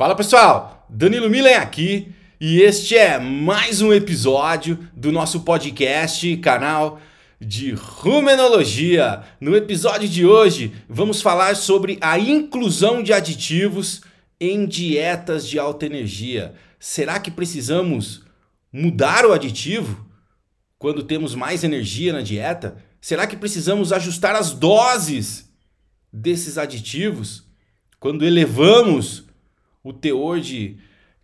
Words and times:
Fala 0.00 0.16
pessoal, 0.16 0.86
Danilo 0.88 1.28
Milen 1.28 1.56
aqui 1.56 2.10
e 2.40 2.62
este 2.62 2.96
é 2.96 3.18
mais 3.18 3.82
um 3.82 3.92
episódio 3.92 4.78
do 4.96 5.12
nosso 5.12 5.40
podcast, 5.40 6.38
canal 6.38 6.98
de 7.38 7.72
Rumenologia. 7.72 9.22
No 9.38 9.54
episódio 9.54 10.08
de 10.08 10.24
hoje 10.24 10.72
vamos 10.88 11.20
falar 11.20 11.54
sobre 11.54 11.98
a 12.00 12.18
inclusão 12.18 13.02
de 13.02 13.12
aditivos 13.12 14.00
em 14.40 14.64
dietas 14.64 15.46
de 15.46 15.58
alta 15.58 15.84
energia. 15.84 16.54
Será 16.78 17.20
que 17.20 17.30
precisamos 17.30 18.22
mudar 18.72 19.26
o 19.26 19.34
aditivo 19.34 20.06
quando 20.78 21.02
temos 21.02 21.34
mais 21.34 21.62
energia 21.62 22.14
na 22.14 22.22
dieta? 22.22 22.78
Será 23.02 23.26
que 23.26 23.36
precisamos 23.36 23.92
ajustar 23.92 24.34
as 24.34 24.50
doses 24.50 25.52
desses 26.10 26.56
aditivos 26.56 27.44
quando 27.98 28.24
elevamos 28.24 29.28
o 29.82 29.92
teor 29.92 30.40
de 30.40 30.76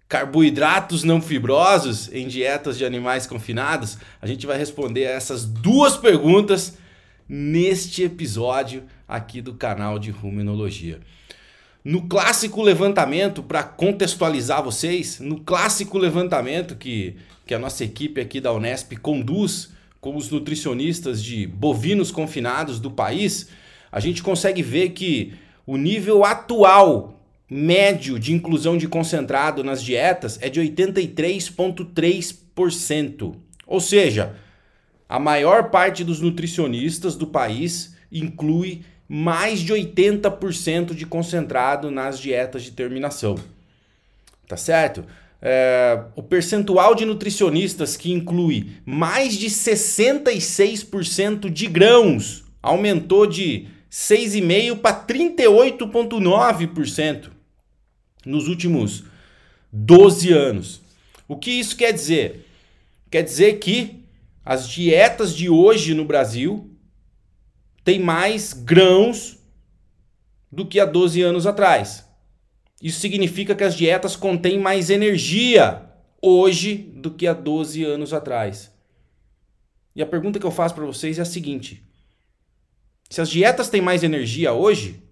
carboidratos 0.09 1.03
não 1.03 1.21
fibrosos 1.21 2.13
em 2.13 2.27
dietas 2.29 2.79
de 2.79 2.85
animais 2.85 3.27
confinados? 3.27 3.99
A 4.21 4.27
gente 4.27 4.47
vai 4.47 4.57
responder 4.57 5.03
essas 5.03 5.45
duas 5.45 5.97
perguntas 5.97 6.79
neste 7.29 8.03
episódio 8.03 8.85
aqui 9.07 9.41
do 9.41 9.55
canal 9.55 9.99
de 9.99 10.11
Ruminologia. 10.11 11.01
No 11.85 12.09
clássico 12.09 12.63
levantamento, 12.63 13.43
para 13.43 13.63
contextualizar 13.63 14.63
vocês, 14.63 15.21
no 15.21 15.41
clássico 15.41 15.99
levantamento 15.99 16.75
que, 16.75 17.17
que 17.47 17.55
a 17.55 17.59
nossa 17.59 17.85
equipe 17.85 18.21
aqui 18.21 18.41
da 18.41 18.53
Unesp 18.53 18.97
conduz 18.97 19.71
com 20.01 20.17
os 20.17 20.31
nutricionistas 20.31 21.23
de 21.23 21.47
bovinos 21.47 22.11
confinados 22.11 22.81
do 22.81 22.91
país, 22.91 23.49
a 23.91 24.01
gente 24.01 24.23
consegue 24.23 24.63
ver 24.63 24.91
que 24.91 25.35
o 25.65 25.77
nível 25.77 26.25
atual 26.25 27.16
médio 27.49 28.19
de 28.19 28.35
inclusão 28.35 28.77
de 28.77 28.89
concentrado 28.89 29.63
nas 29.63 29.81
dietas 29.83 30.37
é 30.43 30.49
de 30.49 30.61
83,3%. 30.61 33.37
Ou 33.67 33.81
seja, 33.81 34.35
a 35.09 35.21
maior 35.21 35.71
parte 35.71 36.05
dos 36.05 36.21
nutricionistas 36.21 37.17
do 37.17 37.27
país 37.27 37.97
inclui 38.11 38.83
mais 39.09 39.61
de 39.61 39.73
80% 39.73 40.93
de 40.95 41.07
concentrado 41.07 41.89
nas 41.91 42.19
dietas 42.19 42.65
de 42.65 42.73
terminação. 42.73 43.37
Tá 44.49 44.57
certo? 44.57 45.05
É, 45.41 46.03
o 46.17 46.23
percentual 46.23 46.95
de 46.95 47.05
nutricionistas 47.05 47.97
que 47.97 48.13
inclui 48.13 48.73
mais 48.85 49.35
de 49.35 49.47
66% 49.47 51.49
de 51.51 51.69
grãos 51.69 52.45
aumentou 52.63 53.27
de 53.27 53.69
6,5% 53.91 54.79
para 54.79 55.07
38,9% 55.07 57.36
nos 58.27 58.49
últimos 58.49 59.05
12 59.73 60.33
anos. 60.33 60.83
O 61.29 61.37
que 61.37 61.51
isso 61.51 61.77
quer 61.77 61.93
dizer? 61.93 62.47
Quer 63.11 63.23
dizer 63.23 63.59
que 63.61 64.05
as 64.45 64.69
dietas 64.69 65.35
de 65.35 65.49
hoje 65.49 65.95
no 65.95 66.05
Brasil 66.05 66.71
têm 67.85 68.01
mais 68.01 68.53
grãos 68.53 69.39
do 70.51 70.67
que 70.67 70.81
há 70.81 70.85
12 70.85 71.23
anos 71.23 71.47
atrás. 71.47 72.07
Isso 72.83 73.01
significa 73.01 73.55
que 73.55 73.65
as 73.65 73.75
dietas 73.75 74.17
contêm 74.17 74.59
mais 74.59 74.91
energia 74.91 75.83
hoje 76.21 76.75
do 76.77 77.11
que 77.11 77.27
há 77.27 77.33
12 77.33 77.85
anos 77.85 78.13
atrás. 78.13 78.73
E 79.95 80.03
a 80.03 80.07
pergunta 80.07 80.39
que 80.39 80.45
eu 80.45 80.51
faço 80.51 80.75
para 80.75 80.85
vocês 80.85 81.19
é 81.19 81.23
a 81.23 81.25
seguinte: 81.25 81.83
se 83.09 83.21
as 83.21 83.31
dietas 83.31 83.71
têm 83.71 83.81
mais 83.81 84.03
energia 84.03 84.53
hoje, 84.53 85.03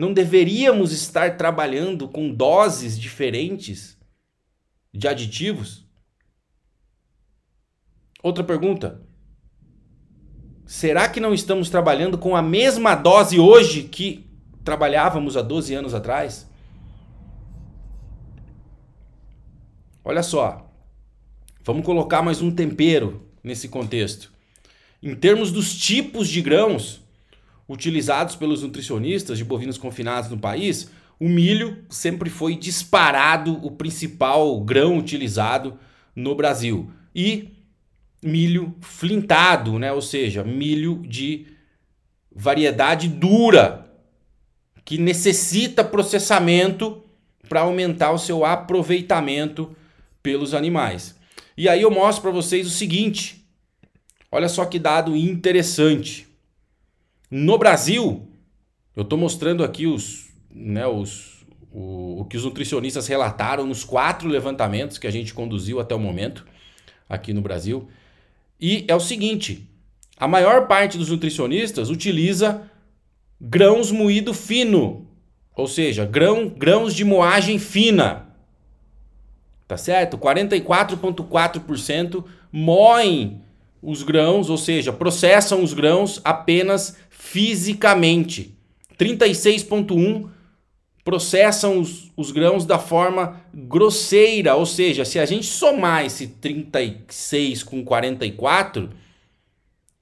não 0.00 0.14
deveríamos 0.14 0.92
estar 0.92 1.36
trabalhando 1.36 2.08
com 2.08 2.32
doses 2.32 2.98
diferentes 2.98 3.98
de 4.90 5.06
aditivos? 5.06 5.86
Outra 8.22 8.42
pergunta. 8.42 9.02
Será 10.64 11.06
que 11.06 11.20
não 11.20 11.34
estamos 11.34 11.68
trabalhando 11.68 12.16
com 12.16 12.34
a 12.34 12.40
mesma 12.40 12.94
dose 12.94 13.38
hoje 13.38 13.82
que 13.82 14.26
trabalhávamos 14.64 15.36
há 15.36 15.42
12 15.42 15.74
anos 15.74 15.92
atrás? 15.92 16.48
Olha 20.02 20.22
só. 20.22 20.66
Vamos 21.62 21.84
colocar 21.84 22.22
mais 22.22 22.40
um 22.40 22.50
tempero 22.50 23.28
nesse 23.44 23.68
contexto. 23.68 24.32
Em 25.02 25.14
termos 25.14 25.52
dos 25.52 25.76
tipos 25.76 26.26
de 26.26 26.40
grãos, 26.40 27.02
utilizados 27.70 28.34
pelos 28.34 28.64
nutricionistas 28.64 29.38
de 29.38 29.44
bovinos 29.44 29.78
confinados 29.78 30.28
no 30.28 30.36
país, 30.36 30.90
o 31.20 31.28
milho 31.28 31.84
sempre 31.88 32.28
foi 32.28 32.56
disparado 32.56 33.64
o 33.64 33.70
principal 33.70 34.60
grão 34.60 34.98
utilizado 34.98 35.78
no 36.14 36.34
Brasil. 36.34 36.90
E 37.14 37.50
milho 38.20 38.74
flintado, 38.80 39.78
né? 39.78 39.92
ou 39.92 40.02
seja, 40.02 40.42
milho 40.42 41.00
de 41.06 41.46
variedade 42.34 43.08
dura, 43.08 43.86
que 44.84 44.98
necessita 44.98 45.84
processamento 45.84 47.00
para 47.48 47.60
aumentar 47.60 48.10
o 48.10 48.18
seu 48.18 48.44
aproveitamento 48.44 49.76
pelos 50.20 50.54
animais. 50.54 51.14
E 51.56 51.68
aí 51.68 51.82
eu 51.82 51.90
mostro 51.90 52.22
para 52.22 52.32
vocês 52.32 52.66
o 52.66 52.70
seguinte: 52.70 53.46
olha 54.32 54.48
só 54.48 54.64
que 54.64 54.78
dado 54.78 55.16
interessante. 55.16 56.29
No 57.30 57.56
Brasil, 57.56 58.26
eu 58.96 59.04
estou 59.04 59.16
mostrando 59.16 59.62
aqui 59.62 59.86
os, 59.86 60.30
né, 60.50 60.84
os, 60.86 61.46
o, 61.70 62.22
o 62.22 62.24
que 62.24 62.36
os 62.36 62.44
nutricionistas 62.44 63.06
relataram 63.06 63.64
nos 63.64 63.84
quatro 63.84 64.28
levantamentos 64.28 64.98
que 64.98 65.06
a 65.06 65.12
gente 65.12 65.32
conduziu 65.32 65.78
até 65.78 65.94
o 65.94 65.98
momento 65.98 66.44
aqui 67.08 67.32
no 67.32 67.40
Brasil. 67.40 67.88
E 68.60 68.84
é 68.88 68.96
o 68.96 69.00
seguinte: 69.00 69.64
a 70.16 70.26
maior 70.26 70.66
parte 70.66 70.98
dos 70.98 71.08
nutricionistas 71.08 71.88
utiliza 71.88 72.68
grãos 73.40 73.92
moído 73.92 74.34
fino, 74.34 75.06
ou 75.54 75.68
seja, 75.68 76.04
grão, 76.04 76.48
grãos 76.48 76.92
de 76.94 77.04
moagem 77.04 77.60
fina. 77.60 78.26
Tá 79.68 79.76
certo? 79.76 80.18
44,4% 80.18 82.24
moem 82.50 83.40
os 83.82 84.02
grãos, 84.02 84.50
ou 84.50 84.58
seja, 84.58 84.92
processam 84.92 85.62
os 85.62 85.72
grãos 85.72 86.20
apenas 86.24 86.96
fisicamente. 87.20 88.56
36,1 88.98 90.30
processam 91.04 91.78
os, 91.78 92.10
os 92.16 92.32
grãos 92.32 92.64
da 92.64 92.78
forma 92.78 93.42
grosseira, 93.52 94.54
ou 94.54 94.64
seja, 94.64 95.04
se 95.04 95.18
a 95.18 95.26
gente 95.26 95.46
somar 95.46 96.04
esse 96.04 96.26
36 96.26 97.62
com 97.62 97.84
44, 97.84 98.90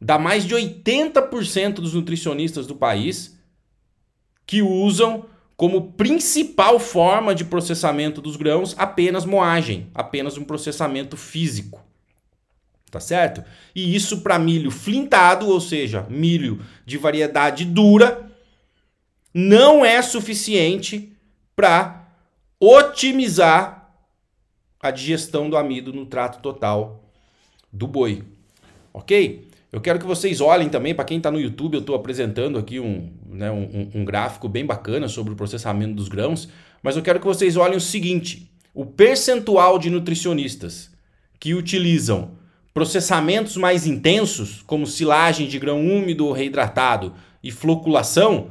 dá 0.00 0.18
mais 0.18 0.44
de 0.44 0.54
80% 0.54 1.74
dos 1.74 1.94
nutricionistas 1.94 2.66
do 2.66 2.76
país 2.76 3.36
que 4.46 4.62
usam 4.62 5.26
como 5.56 5.92
principal 5.92 6.78
forma 6.78 7.34
de 7.34 7.44
processamento 7.44 8.22
dos 8.22 8.36
grãos 8.36 8.76
apenas 8.78 9.24
moagem, 9.24 9.88
apenas 9.92 10.38
um 10.38 10.44
processamento 10.44 11.16
físico 11.16 11.87
tá 12.90 13.00
certo? 13.00 13.44
E 13.74 13.94
isso 13.94 14.20
para 14.20 14.38
milho 14.38 14.70
flintado, 14.70 15.48
ou 15.48 15.60
seja, 15.60 16.06
milho 16.08 16.60
de 16.84 16.96
variedade 16.96 17.64
dura, 17.64 18.30
não 19.32 19.84
é 19.84 20.00
suficiente 20.02 21.12
para 21.54 22.08
otimizar 22.60 23.94
a 24.80 24.90
digestão 24.90 25.50
do 25.50 25.56
amido 25.56 25.92
no 25.92 26.06
trato 26.06 26.40
total 26.40 27.04
do 27.72 27.86
boi. 27.86 28.24
Ok? 28.92 29.48
Eu 29.70 29.80
quero 29.80 29.98
que 29.98 30.06
vocês 30.06 30.40
olhem 30.40 30.68
também, 30.68 30.94
para 30.94 31.04
quem 31.04 31.18
está 31.18 31.30
no 31.30 31.40
YouTube, 31.40 31.74
eu 31.74 31.80
estou 31.80 31.94
apresentando 31.94 32.58
aqui 32.58 32.80
um, 32.80 33.12
né, 33.26 33.50
um, 33.50 33.90
um 33.94 34.04
gráfico 34.04 34.48
bem 34.48 34.64
bacana 34.64 35.08
sobre 35.08 35.34
o 35.34 35.36
processamento 35.36 35.94
dos 35.94 36.08
grãos, 36.08 36.48
mas 36.82 36.96
eu 36.96 37.02
quero 37.02 37.20
que 37.20 37.26
vocês 37.26 37.56
olhem 37.56 37.76
o 37.76 37.80
seguinte: 37.80 38.50
o 38.72 38.86
percentual 38.86 39.78
de 39.78 39.90
nutricionistas 39.90 40.90
que 41.38 41.54
utilizam 41.54 42.37
Processamentos 42.72 43.56
mais 43.56 43.86
intensos, 43.86 44.62
como 44.62 44.86
silagem 44.86 45.48
de 45.48 45.58
grão 45.58 45.80
úmido 45.80 46.26
ou 46.26 46.32
reidratado 46.32 47.14
e 47.42 47.50
floculação, 47.50 48.50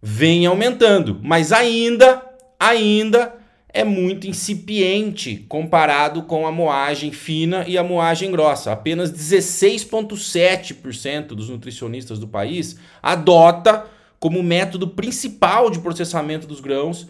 vem 0.00 0.46
aumentando, 0.46 1.18
mas 1.22 1.52
ainda, 1.52 2.22
ainda 2.58 3.42
é 3.72 3.84
muito 3.84 4.26
incipiente 4.26 5.46
comparado 5.48 6.24
com 6.24 6.44
a 6.46 6.52
moagem 6.52 7.10
fina 7.10 7.64
e 7.66 7.78
a 7.78 7.84
moagem 7.84 8.30
grossa. 8.30 8.70
Apenas 8.72 9.10
16,7% 9.10 11.28
dos 11.28 11.48
nutricionistas 11.48 12.18
do 12.18 12.28
país 12.28 12.76
adota 13.02 13.86
como 14.20 14.42
método 14.42 14.88
principal 14.88 15.70
de 15.70 15.80
processamento 15.80 16.46
dos 16.46 16.60
grãos 16.60 17.08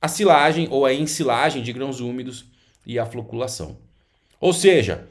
a 0.00 0.08
silagem 0.08 0.68
ou 0.70 0.84
a 0.84 0.92
ensilagem 0.92 1.62
de 1.62 1.72
grãos 1.72 1.98
úmidos 1.98 2.44
e 2.86 2.98
a 2.98 3.06
floculação. 3.06 3.78
Ou 4.44 4.52
seja, 4.52 5.08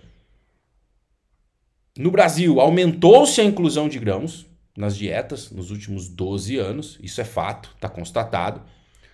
no 1.98 2.12
Brasil, 2.12 2.62
aumentou-se 2.62 3.42
a 3.42 3.44
inclusão 3.44 3.90
de 3.90 3.98
grãos 3.98 4.46
nas 4.78 4.96
dietas 4.96 5.50
nos 5.50 5.72
últimos 5.72 6.08
12 6.08 6.58
anos, 6.58 7.00
isso 7.02 7.20
é 7.20 7.24
fato, 7.24 7.72
está 7.74 7.90
constatado. 7.90 8.62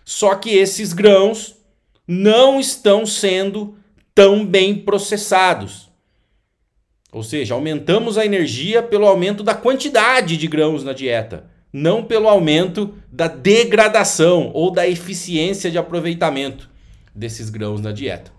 Só 0.04 0.36
que 0.36 0.50
esses 0.50 0.92
grãos 0.92 1.56
não 2.06 2.60
estão 2.60 3.06
sendo 3.06 3.78
tão 4.14 4.46
bem 4.46 4.76
processados. 4.76 5.90
Ou 7.14 7.24
seja, 7.24 7.54
aumentamos 7.54 8.18
a 8.18 8.26
energia 8.26 8.84
pelo 8.84 9.08
aumento 9.08 9.42
da 9.42 9.54
quantidade 9.54 10.36
de 10.36 10.48
grãos 10.50 10.84
na 10.84 10.92
dieta, 10.92 11.50
não 11.72 12.04
pelo 12.04 12.28
aumento 12.28 12.94
da 13.10 13.30
degradação 13.30 14.52
ou 14.54 14.70
da 14.70 14.86
eficiência 14.86 15.72
de 15.72 15.78
aproveitamento 15.78 16.70
desses 17.16 17.50
grãos 17.50 17.80
na 17.80 17.94
dieta. 17.94 18.38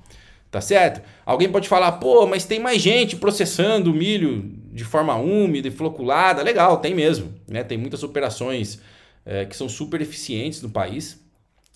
Tá 0.50 0.60
certo? 0.60 1.00
Alguém 1.24 1.50
pode 1.50 1.68
falar, 1.68 1.92
pô, 1.92 2.26
mas 2.26 2.44
tem 2.44 2.58
mais 2.58 2.82
gente 2.82 3.14
processando 3.14 3.92
o 3.92 3.94
milho 3.94 4.52
de 4.72 4.82
forma 4.82 5.14
úmida 5.14 5.68
e 5.68 5.70
floculada. 5.70 6.42
Legal, 6.42 6.78
tem 6.78 6.92
mesmo. 6.92 7.32
Né? 7.46 7.62
Tem 7.62 7.78
muitas 7.78 8.02
operações 8.02 8.80
é, 9.24 9.44
que 9.44 9.56
são 9.56 9.68
super 9.68 10.00
eficientes 10.00 10.60
no 10.60 10.68
país, 10.68 11.22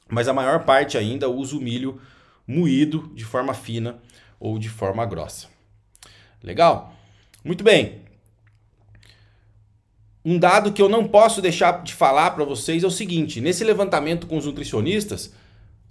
mas 0.09 0.27
a 0.27 0.33
maior 0.33 0.65
parte 0.65 0.99
ainda 0.99 1.29
usa 1.29 1.57
o 1.57 1.61
milho 1.61 2.01
moído 2.47 3.11
de 3.15 3.25
forma 3.25 3.55
fina 3.55 3.99
ou 4.41 4.59
de 4.59 4.69
forma 4.69 5.07
grossa. 5.07 5.47
Legal? 6.43 6.95
Muito 7.45 7.63
bem. 7.63 8.03
Um 10.25 10.39
dado 10.39 10.73
que 10.73 10.83
eu 10.83 10.89
não 10.89 11.07
posso 11.07 11.41
deixar 11.41 11.83
de 11.83 11.95
falar 11.95 12.33
para 12.33 12.45
vocês 12.45 12.83
é 12.83 12.87
o 12.87 12.91
seguinte: 12.91 13.41
nesse 13.41 13.63
levantamento 13.63 14.27
com 14.27 14.37
os 14.37 14.47
nutricionistas, 14.47 15.33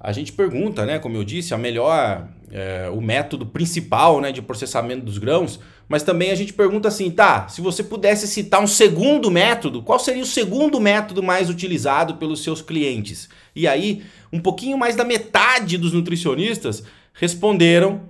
a 0.03 0.11
gente 0.11 0.33
pergunta, 0.33 0.85
né, 0.85 0.99
como 0.99 1.15
eu 1.15 1.23
disse, 1.23 1.53
a 1.53 1.57
melhor, 1.57 2.27
é, 2.51 2.89
o 2.93 2.99
método 2.99 3.45
principal 3.45 4.19
né, 4.19 4.33
de 4.33 4.41
processamento 4.41 5.05
dos 5.05 5.17
grãos, 5.17 5.61
mas 5.87 6.03
também 6.03 6.29
a 6.29 6.35
gente 6.35 6.51
pergunta 6.51 6.89
assim, 6.89 7.09
tá, 7.09 7.47
se 7.47 7.61
você 7.61 7.81
pudesse 7.81 8.27
citar 8.27 8.61
um 8.61 8.67
segundo 8.67 9.31
método, 9.31 9.81
qual 9.81 9.97
seria 9.97 10.21
o 10.21 10.25
segundo 10.25 10.77
método 10.81 11.23
mais 11.23 11.49
utilizado 11.49 12.15
pelos 12.15 12.43
seus 12.43 12.61
clientes? 12.61 13.29
E 13.55 13.65
aí, 13.65 14.03
um 14.31 14.41
pouquinho 14.41 14.77
mais 14.77 14.93
da 14.93 15.05
metade 15.05 15.77
dos 15.77 15.93
nutricionistas 15.93 16.83
responderam 17.13 18.01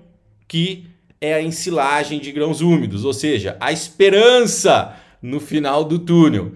que 0.47 0.87
é 1.21 1.35
a 1.35 1.43
ensilagem 1.43 2.19
de 2.19 2.31
grãos 2.31 2.59
úmidos, 2.59 3.05
ou 3.05 3.13
seja, 3.13 3.55
a 3.59 3.71
esperança 3.71 4.95
no 5.21 5.39
final 5.39 5.83
do 5.83 5.99
túnel. 5.99 6.53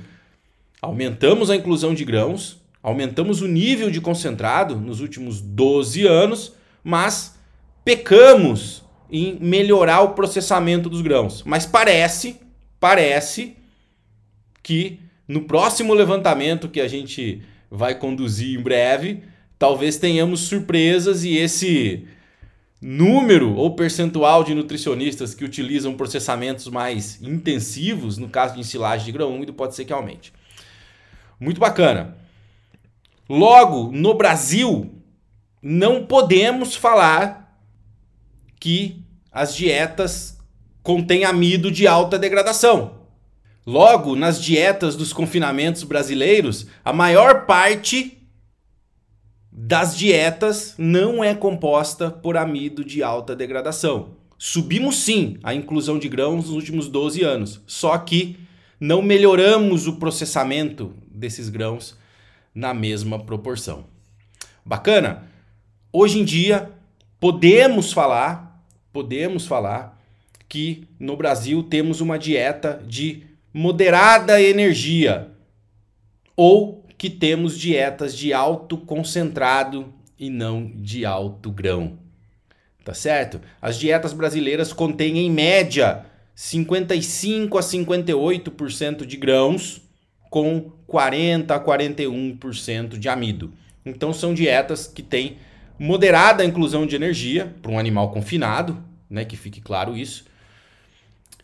Aumentamos 0.81 1.51
a 1.51 1.55
inclusão 1.55 1.93
de 1.93 2.03
grãos, 2.03 2.59
aumentamos 2.87 3.41
o 3.41 3.49
nível 3.49 3.91
de 3.91 3.99
concentrado 3.99 4.77
nos 4.77 5.01
últimos 5.01 5.41
12 5.41 6.07
anos, 6.07 6.53
mas 6.81 7.35
pecamos 7.83 8.81
em 9.11 9.37
melhorar 9.41 10.03
o 10.03 10.13
processamento 10.13 10.89
dos 10.89 11.01
grãos. 11.01 11.43
Mas 11.45 11.65
parece, 11.65 12.37
parece 12.79 13.57
que 14.63 15.01
no 15.27 15.41
próximo 15.41 15.93
levantamento 15.93 16.69
que 16.69 16.79
a 16.79 16.87
gente 16.87 17.41
vai 17.69 17.93
conduzir 17.93 18.57
em 18.57 18.63
breve, 18.63 19.21
talvez 19.59 19.97
tenhamos 19.97 20.39
surpresas 20.41 21.25
e 21.25 21.35
esse 21.35 22.07
número 22.81 23.53
ou 23.55 23.75
percentual 23.75 24.45
de 24.45 24.55
nutricionistas 24.55 25.35
que 25.35 25.43
utilizam 25.43 25.93
processamentos 25.93 26.69
mais 26.69 27.21
intensivos, 27.21 28.17
no 28.17 28.29
caso 28.29 28.53
de 28.53 28.61
ensilagem 28.61 29.05
de 29.05 29.11
grão 29.11 29.35
úmido, 29.35 29.53
pode 29.53 29.75
ser 29.75 29.83
que 29.83 29.91
aumente. 29.91 30.31
Muito 31.37 31.59
bacana. 31.59 32.25
Logo, 33.29 33.91
no 33.91 34.13
Brasil, 34.13 34.89
não 35.62 36.06
podemos 36.06 36.75
falar 36.75 37.59
que 38.59 39.03
as 39.31 39.56
dietas 39.56 40.38
contêm 40.81 41.25
amido 41.25 41.69
de 41.69 41.85
alta 41.85 42.18
degradação. 42.18 42.97
Logo, 43.65 44.15
nas 44.15 44.41
dietas 44.41 44.95
dos 44.95 45.12
confinamentos 45.12 45.83
brasileiros, 45.83 46.68
a 46.85 46.94
maior 46.94 47.45
parte 47.45 48.18
das 49.51 49.97
dietas 49.97 50.73
não 50.77 51.21
é 51.21 51.35
composta 51.35 52.09
por 52.09 52.38
amido 52.38 52.85
de 52.85 53.03
alta 53.03 53.35
degradação. 53.35 54.15
Subimos 54.38 54.97
sim 55.00 55.38
a 55.44 55.53
inclusão 55.53 56.00
de 56.00 56.07
grãos 56.07 56.45
nos 56.45 56.53
últimos 56.53 56.88
12 56.88 57.23
anos, 57.23 57.59
só 57.68 57.97
que 57.97 58.38
não 58.80 59.01
melhoramos 59.01 59.88
o 59.88 59.97
processamento 59.97 60.94
desses 61.12 61.50
grãos 61.50 61.97
na 62.57 62.74
mesma 62.74 63.19
proporção. 63.19 63.86
Bacana? 64.65 65.25
Hoje 65.94 66.18
em 66.19 66.25
dia 66.25 66.71
podemos 67.19 67.94
falar, 67.94 68.65
podemos 68.92 69.45
falar 69.45 70.01
que 70.50 70.88
no 71.00 71.15
Brasil 71.15 71.62
temos 71.62 72.01
uma 72.01 72.18
dieta 72.18 72.83
de 72.83 73.21
moderada 73.54 74.42
energia 74.42 75.30
ou 76.36 76.83
que 76.98 77.12
temos 77.12 77.59
dietas 77.59 78.18
de 78.18 78.33
alto 78.33 78.75
concentrado 78.75 79.94
e 80.18 80.27
não 80.27 80.65
de 80.65 81.06
alto 81.06 81.51
grão. 81.51 82.00
Tá 82.83 82.95
certo? 82.95 83.39
As 83.62 83.77
dietas 83.77 84.13
brasileiras 84.13 84.74
contêm 84.74 85.19
em 85.19 85.30
média 85.30 86.07
55 86.33 87.56
a 87.56 87.62
58% 87.62 89.06
de 89.06 89.15
grãos 89.15 89.80
com 90.31 90.71
40 90.87 91.53
a 91.53 91.59
41% 91.59 92.97
de 92.97 93.09
amido. 93.09 93.53
Então 93.85 94.13
são 94.13 94.33
dietas 94.33 94.87
que 94.87 95.03
têm 95.03 95.37
moderada 95.77 96.43
inclusão 96.43 96.85
de 96.85 96.95
energia 96.95 97.53
para 97.61 97.71
um 97.71 97.77
animal 97.77 98.11
confinado, 98.11 98.81
né, 99.09 99.23
que 99.23 99.37
fique 99.37 99.61
claro 99.61 99.95
isso, 99.95 100.25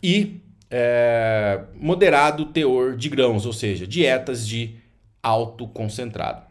e 0.02 0.40
é, 0.70 1.60
moderado 1.76 2.46
teor 2.46 2.96
de 2.96 3.08
grãos, 3.08 3.46
ou 3.46 3.52
seja, 3.52 3.86
dietas 3.86 4.46
de 4.46 4.76
alto 5.22 5.68
concentrado. 5.68 6.42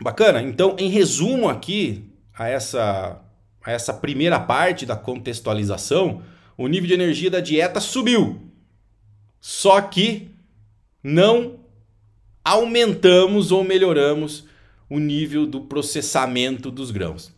Bacana? 0.00 0.40
Então, 0.40 0.74
em 0.78 0.88
resumo 0.88 1.48
aqui 1.48 2.04
a 2.36 2.48
essa, 2.48 3.20
a 3.62 3.70
essa 3.70 3.92
primeira 3.92 4.40
parte 4.40 4.86
da 4.86 4.96
contextualização, 4.96 6.22
o 6.56 6.66
nível 6.66 6.88
de 6.88 6.94
energia 6.94 7.30
da 7.30 7.40
dieta 7.40 7.80
subiu. 7.80 8.40
Só 9.40 9.80
que 9.82 10.30
não 11.02 11.59
aumentamos 12.44 13.52
ou 13.52 13.62
melhoramos 13.62 14.44
o 14.88 14.98
nível 14.98 15.46
do 15.46 15.60
processamento 15.60 16.70
dos 16.70 16.90
grãos. 16.90 17.32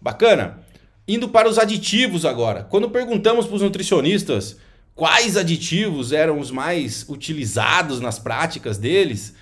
Bacana? 0.00 0.60
Indo 1.06 1.28
para 1.28 1.48
os 1.48 1.58
aditivos 1.58 2.24
agora. 2.24 2.64
Quando 2.64 2.90
perguntamos 2.90 3.46
para 3.46 3.56
os 3.56 3.62
nutricionistas 3.62 4.58
quais 4.94 5.36
aditivos 5.36 6.12
eram 6.12 6.38
os 6.38 6.50
mais 6.50 7.04
utilizados 7.08 8.00
nas 8.00 8.18
práticas 8.18 8.78
deles, 8.78 9.34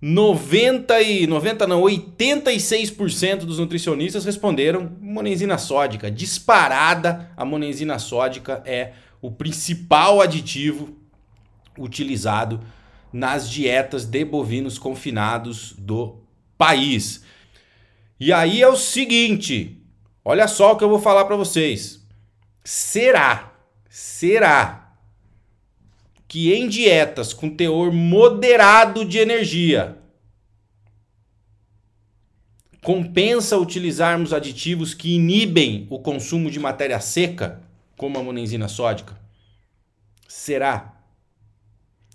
90 0.00 1.00
e 1.02 1.26
90 1.26 1.66
não, 1.66 1.82
86% 1.82 3.38
dos 3.38 3.58
nutricionistas 3.58 4.24
responderam 4.24 4.92
monenzina 5.00 5.58
sódica. 5.58 6.10
Disparada, 6.10 7.30
a 7.36 7.44
monenzina 7.44 7.98
sódica 7.98 8.62
é 8.64 8.92
o 9.20 9.30
principal 9.30 10.20
aditivo 10.20 10.96
utilizado 11.76 12.60
nas 13.12 13.48
dietas 13.48 14.04
de 14.04 14.24
bovinos 14.24 14.78
confinados 14.78 15.74
do 15.78 16.18
país. 16.56 17.22
E 18.20 18.32
aí 18.32 18.60
é 18.60 18.68
o 18.68 18.76
seguinte, 18.76 19.80
olha 20.24 20.48
só 20.48 20.72
o 20.72 20.76
que 20.76 20.84
eu 20.84 20.88
vou 20.88 21.00
falar 21.00 21.24
para 21.24 21.36
vocês. 21.36 22.04
Será, 22.64 23.52
será 23.88 24.92
que 26.26 26.52
em 26.52 26.68
dietas 26.68 27.32
com 27.32 27.48
teor 27.48 27.92
moderado 27.92 29.04
de 29.04 29.18
energia 29.18 29.96
compensa 32.82 33.56
utilizarmos 33.56 34.32
aditivos 34.32 34.94
que 34.94 35.14
inibem 35.14 35.86
o 35.90 35.98
consumo 35.98 36.50
de 36.50 36.58
matéria 36.58 37.00
seca, 37.00 37.62
como 37.96 38.18
a 38.18 38.22
monenzina 38.22 38.68
sódica? 38.68 39.18
Será? 40.26 40.97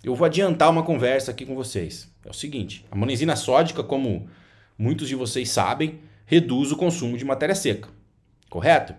Eu 0.03 0.15
vou 0.15 0.25
adiantar 0.25 0.69
uma 0.69 0.83
conversa 0.83 1.31
aqui 1.31 1.45
com 1.45 1.55
vocês. 1.55 2.11
É 2.25 2.29
o 2.29 2.33
seguinte: 2.33 2.85
a 2.91 2.95
monenzina 2.95 3.35
sódica, 3.35 3.83
como 3.83 4.27
muitos 4.77 5.07
de 5.07 5.15
vocês 5.15 5.49
sabem, 5.49 5.99
reduz 6.25 6.71
o 6.71 6.77
consumo 6.77 7.17
de 7.17 7.25
matéria 7.25 7.55
seca. 7.55 7.89
Correto? 8.49 8.93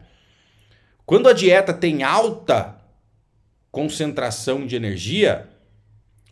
Quando 1.07 1.29
a 1.29 1.33
dieta 1.33 1.75
tem 1.75 2.03
alta 2.03 2.81
concentração 3.71 4.67
de 4.67 4.77
energia, 4.77 5.49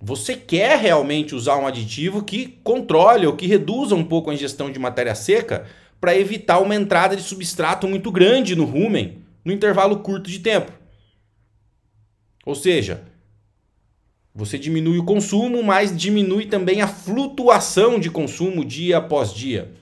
você 0.00 0.34
quer 0.34 0.78
realmente 0.78 1.34
usar 1.34 1.56
um 1.56 1.66
aditivo 1.66 2.24
que 2.24 2.46
controle 2.64 3.26
ou 3.26 3.36
que 3.36 3.46
reduza 3.46 3.94
um 3.94 4.04
pouco 4.04 4.30
a 4.30 4.34
ingestão 4.34 4.70
de 4.70 4.78
matéria 4.78 5.14
seca 5.14 5.66
para 6.00 6.16
evitar 6.16 6.58
uma 6.58 6.74
entrada 6.74 7.14
de 7.14 7.22
substrato 7.22 7.86
muito 7.86 8.10
grande 8.10 8.56
no 8.56 8.64
rumen 8.64 9.22
no 9.44 9.52
intervalo 9.52 10.00
curto 10.00 10.30
de 10.30 10.38
tempo. 10.38 10.72
Ou 12.44 12.54
seja, 12.54 13.04
você 14.34 14.58
diminui 14.58 14.98
o 14.98 15.04
consumo, 15.04 15.62
mas 15.62 15.94
diminui 15.94 16.46
também 16.46 16.80
a 16.80 16.88
flutuação 16.88 18.00
de 18.00 18.10
consumo 18.10 18.64
dia 18.64 18.96
após 18.96 19.32
dia. 19.32 19.72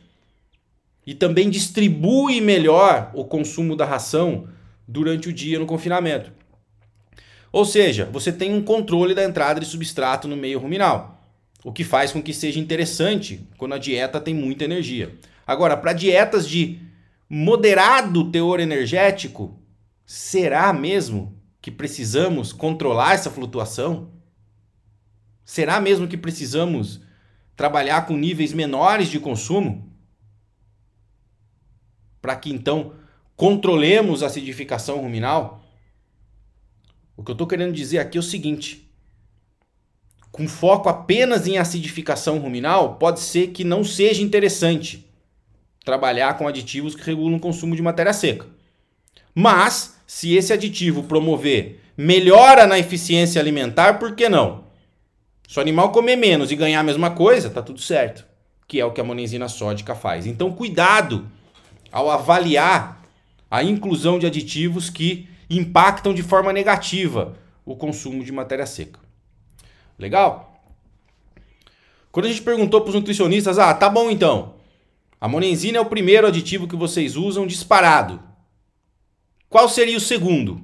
E 1.07 1.15
também 1.15 1.49
distribui 1.49 2.41
melhor 2.41 3.13
o 3.15 3.25
consumo 3.25 3.77
da 3.77 3.85
ração 3.85 4.49
durante 4.87 5.29
o 5.29 5.33
dia 5.33 5.59
no 5.59 5.67
confinamento. 5.67 6.33
Ou 7.53 7.65
seja, 7.65 8.09
você 8.13 8.33
tem 8.33 8.53
um 8.53 8.63
controle 8.63 9.15
da 9.15 9.25
entrada 9.25 9.61
de 9.61 9.67
substrato 9.67 10.27
no 10.27 10.37
meio 10.37 10.59
ruminal. 10.59 11.19
o 11.63 11.71
que 11.71 11.85
faz 11.85 12.11
com 12.11 12.23
que 12.23 12.33
seja 12.33 12.59
interessante 12.59 13.47
quando 13.59 13.75
a 13.75 13.79
dieta 13.79 14.19
tem 14.19 14.33
muita 14.33 14.65
energia. 14.65 15.15
Agora, 15.47 15.77
para 15.77 15.93
dietas 15.93 16.49
de 16.49 16.79
moderado 17.29 18.31
teor 18.31 18.61
energético, 18.61 19.61
será 20.07 20.73
mesmo 20.73 21.39
que 21.61 21.71
precisamos 21.71 22.51
controlar 22.51 23.13
essa 23.13 23.31
flutuação? 23.31 24.09
Será 25.51 25.81
mesmo 25.81 26.07
que 26.07 26.17
precisamos 26.17 27.01
trabalhar 27.57 28.07
com 28.07 28.17
níveis 28.17 28.53
menores 28.53 29.09
de 29.09 29.19
consumo? 29.19 29.93
Para 32.23 32.37
que 32.37 32.51
então 32.51 32.93
controlemos 33.35 34.23
a 34.23 34.27
acidificação 34.27 34.99
ruminal? 34.99 35.65
O 37.17 37.25
que 37.25 37.33
eu 37.33 37.35
estou 37.35 37.49
querendo 37.49 37.73
dizer 37.73 37.99
aqui 37.99 38.17
é 38.17 38.21
o 38.21 38.23
seguinte: 38.23 38.89
com 40.31 40.47
foco 40.47 40.89
apenas 40.89 41.49
em 41.49 41.59
acidificação 41.59 42.39
ruminal, 42.39 42.95
pode 42.95 43.19
ser 43.19 43.49
que 43.49 43.65
não 43.65 43.83
seja 43.83 44.23
interessante 44.23 45.05
trabalhar 45.85 46.39
com 46.39 46.47
aditivos 46.47 46.95
que 46.95 47.03
regulam 47.03 47.39
o 47.39 47.41
consumo 47.41 47.75
de 47.75 47.83
matéria 47.83 48.13
seca. 48.13 48.47
Mas, 49.35 50.01
se 50.07 50.33
esse 50.33 50.53
aditivo 50.53 51.03
promover 51.03 51.81
melhora 51.97 52.69
na 52.69 52.79
eficiência 52.79 53.41
alimentar, 53.41 53.99
por 53.99 54.15
que 54.15 54.29
não? 54.29 54.70
Se 55.51 55.59
o 55.59 55.63
animal 55.63 55.91
comer 55.91 56.15
menos 56.15 56.53
e 56.53 56.55
ganhar 56.55 56.79
a 56.79 56.85
mesma 56.85 57.11
coisa, 57.11 57.51
tá 57.51 57.61
tudo 57.61 57.81
certo. 57.81 58.25
Que 58.69 58.79
é 58.79 58.85
o 58.85 58.93
que 58.93 59.01
a 59.01 59.05
monenzina 59.05 59.49
sódica 59.49 59.97
faz. 59.97 60.25
Então, 60.25 60.53
cuidado 60.53 61.29
ao 61.91 62.09
avaliar 62.09 63.05
a 63.51 63.61
inclusão 63.61 64.17
de 64.17 64.27
aditivos 64.27 64.89
que 64.89 65.29
impactam 65.51 66.15
de 66.15 66.23
forma 66.23 66.53
negativa 66.53 67.37
o 67.67 67.75
consumo 67.75 68.23
de 68.23 68.31
matéria 68.31 68.65
seca. 68.65 69.01
Legal? 69.99 70.63
Quando 72.13 72.27
a 72.27 72.29
gente 72.29 72.43
perguntou 72.43 72.81
para 72.83 72.91
os 72.91 72.95
nutricionistas, 72.95 73.59
ah, 73.59 73.75
tá 73.75 73.91
bom 73.91 74.09
então. 74.09 74.55
A 75.21 75.27
monenzina 75.27 75.79
é 75.79 75.81
o 75.81 75.87
primeiro 75.87 76.29
aditivo 76.29 76.69
que 76.69 76.77
vocês 76.77 77.17
usam 77.17 77.45
disparado. 77.45 78.23
Qual 79.49 79.69
seria 79.69 79.97
o 79.97 80.01
segundo? 80.01 80.63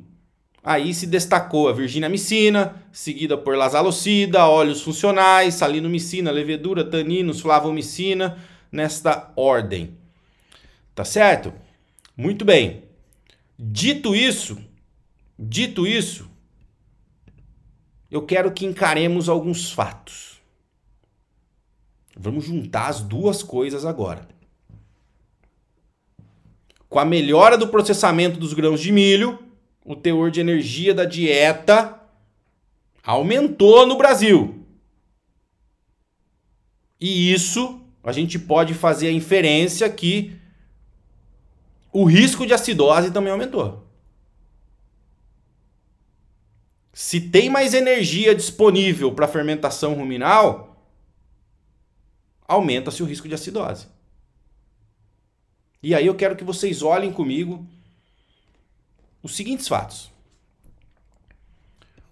Aí 0.66 0.92
se 0.92 1.06
destacou 1.06 1.68
a 1.68 1.72
virginamicina, 1.72 2.82
seguida 2.90 3.38
por 3.38 3.56
lasalocida, 3.56 4.48
óleos 4.48 4.82
funcionais, 4.82 5.54
salinomicina, 5.54 6.32
levedura, 6.32 6.82
taninos, 6.82 7.40
flavomicina, 7.40 8.36
nesta 8.72 9.32
ordem. 9.36 9.96
Tá 10.92 11.04
certo? 11.04 11.52
Muito 12.16 12.44
bem. 12.44 12.82
Dito 13.56 14.12
isso, 14.12 14.58
dito 15.38 15.86
isso, 15.86 16.28
eu 18.10 18.22
quero 18.22 18.50
que 18.50 18.66
encaremos 18.66 19.28
alguns 19.28 19.70
fatos. 19.70 20.40
Vamos 22.18 22.44
juntar 22.44 22.88
as 22.88 23.00
duas 23.00 23.40
coisas 23.40 23.84
agora. 23.84 24.26
Com 26.88 26.98
a 26.98 27.04
melhora 27.04 27.56
do 27.56 27.68
processamento 27.68 28.36
dos 28.36 28.52
grãos 28.52 28.80
de 28.80 28.90
milho, 28.90 29.45
o 29.86 29.94
teor 29.94 30.32
de 30.32 30.40
energia 30.40 30.92
da 30.92 31.04
dieta 31.04 31.98
aumentou 33.04 33.86
no 33.86 33.96
Brasil. 33.96 34.66
E 37.00 37.32
isso 37.32 37.80
a 38.02 38.10
gente 38.10 38.36
pode 38.36 38.74
fazer 38.74 39.06
a 39.06 39.12
inferência 39.12 39.88
que 39.88 40.36
o 41.92 42.04
risco 42.04 42.44
de 42.44 42.52
acidose 42.52 43.12
também 43.12 43.30
aumentou. 43.30 43.86
Se 46.92 47.20
tem 47.20 47.48
mais 47.48 47.72
energia 47.72 48.34
disponível 48.34 49.12
para 49.12 49.28
fermentação 49.28 49.94
ruminal, 49.94 50.84
aumenta-se 52.48 53.02
o 53.04 53.06
risco 53.06 53.28
de 53.28 53.34
acidose. 53.34 53.86
E 55.80 55.94
aí 55.94 56.06
eu 56.06 56.14
quero 56.16 56.34
que 56.34 56.42
vocês 56.42 56.82
olhem 56.82 57.12
comigo 57.12 57.64
os 59.26 59.34
seguintes 59.34 59.66
fatos. 59.66 60.12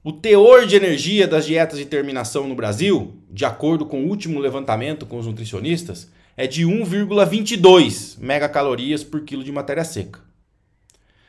O 0.03 0.13
teor 0.13 0.67
de 0.67 0.75
energia 0.75 1.29
das 1.29 1.47
dietas 1.47 1.79
de 1.79 1.87
terminação 1.87 2.49
no 2.49 2.57
Brasil, 2.57 3.17
de 3.31 3.45
acordo 3.45 3.87
com 3.87 4.03
o 4.03 4.09
último 4.09 4.41
levantamento 4.41 5.07
com 5.07 5.17
os 5.17 5.27
nutricionistas, 5.27 6.11
é 6.37 6.49
de 6.49 6.65
1,22 6.67 8.19
megacalorias 8.19 9.05
por 9.05 9.21
quilo 9.23 9.45
de 9.45 9.53
matéria 9.53 9.85
seca. 9.85 10.21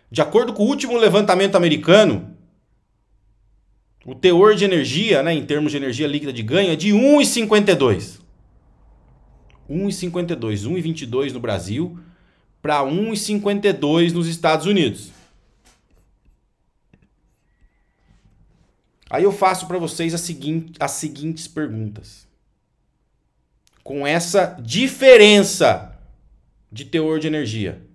De 0.10 0.22
acordo 0.22 0.54
com 0.54 0.64
o 0.64 0.68
último 0.68 0.98
levantamento 0.98 1.56
americano, 1.56 2.36
o 4.04 4.16
teor 4.16 4.56
de 4.56 4.66
energia, 4.66 5.22
né, 5.22 5.34
em 5.34 5.46
termos 5.46 5.72
de 5.72 5.78
energia 5.78 6.08
líquida 6.08 6.34
de 6.34 6.42
ganho, 6.42 6.72
é 6.72 6.76
de 6.76 6.90
1,52. 6.90 8.20
1,52, 9.70 10.68
1,22 10.68 11.32
no 11.32 11.40
Brasil 11.40 12.00
para 12.60 12.82
1,52 12.82 14.14
nos 14.14 14.28
Estados 14.28 14.66
Unidos. 14.66 15.15
Aí 19.10 19.24
eu 19.24 19.32
faço 19.32 19.68
para 19.68 19.78
vocês 19.78 20.14
a 20.14 20.18
seguinte, 20.18 20.74
as 20.80 20.92
seguintes 20.92 21.48
perguntas. 21.48 22.28
Com 23.84 24.06
essa 24.06 24.58
diferença 24.60 25.98
de 26.72 26.86
teor 26.86 27.20
de 27.20 27.28
energia, 27.28 27.86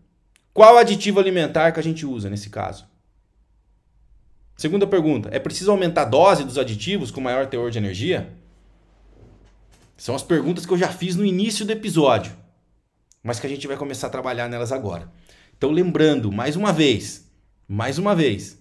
qual 0.54 0.78
aditivo 0.78 1.18
alimentar 1.18 1.72
que 1.72 1.80
a 1.80 1.82
gente 1.82 2.06
usa 2.06 2.30
nesse 2.30 2.48
caso? 2.48 2.86
Segunda 4.56 4.86
pergunta: 4.86 5.28
é 5.32 5.38
preciso 5.38 5.70
aumentar 5.70 6.02
a 6.02 6.04
dose 6.04 6.44
dos 6.44 6.58
aditivos 6.58 7.10
com 7.10 7.20
maior 7.20 7.46
teor 7.46 7.70
de 7.70 7.78
energia? 7.78 8.32
São 9.96 10.14
as 10.14 10.22
perguntas 10.22 10.64
que 10.64 10.72
eu 10.72 10.78
já 10.78 10.88
fiz 10.88 11.16
no 11.16 11.24
início 11.24 11.64
do 11.64 11.72
episódio, 11.72 12.36
mas 13.22 13.40
que 13.40 13.46
a 13.46 13.50
gente 13.50 13.66
vai 13.66 13.76
começar 13.76 14.06
a 14.06 14.10
trabalhar 14.10 14.48
nelas 14.48 14.70
agora. 14.70 15.10
Então, 15.56 15.70
lembrando, 15.70 16.30
mais 16.30 16.56
uma 16.56 16.72
vez, 16.72 17.30
mais 17.68 17.98
uma 17.98 18.14
vez, 18.14 18.59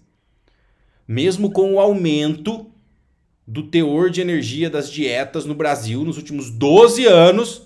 mesmo 1.10 1.50
com 1.50 1.74
o 1.74 1.80
aumento 1.80 2.72
do 3.48 3.64
teor 3.64 4.12
de 4.12 4.22
energia 4.22 4.70
das 4.70 4.92
dietas 4.92 5.44
no 5.44 5.56
Brasil 5.56 6.06
nos 6.06 6.18
últimos 6.18 6.52
12 6.52 7.08
anos, 7.08 7.64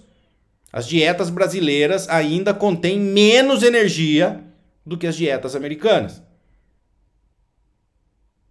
as 0.72 0.88
dietas 0.88 1.30
brasileiras 1.30 2.08
ainda 2.08 2.54
contêm 2.54 2.98
menos 2.98 3.62
energia 3.62 4.42
do 4.86 4.98
que 4.98 5.06
as 5.06 5.18
dietas 5.18 5.58
americanas. 5.58 6.24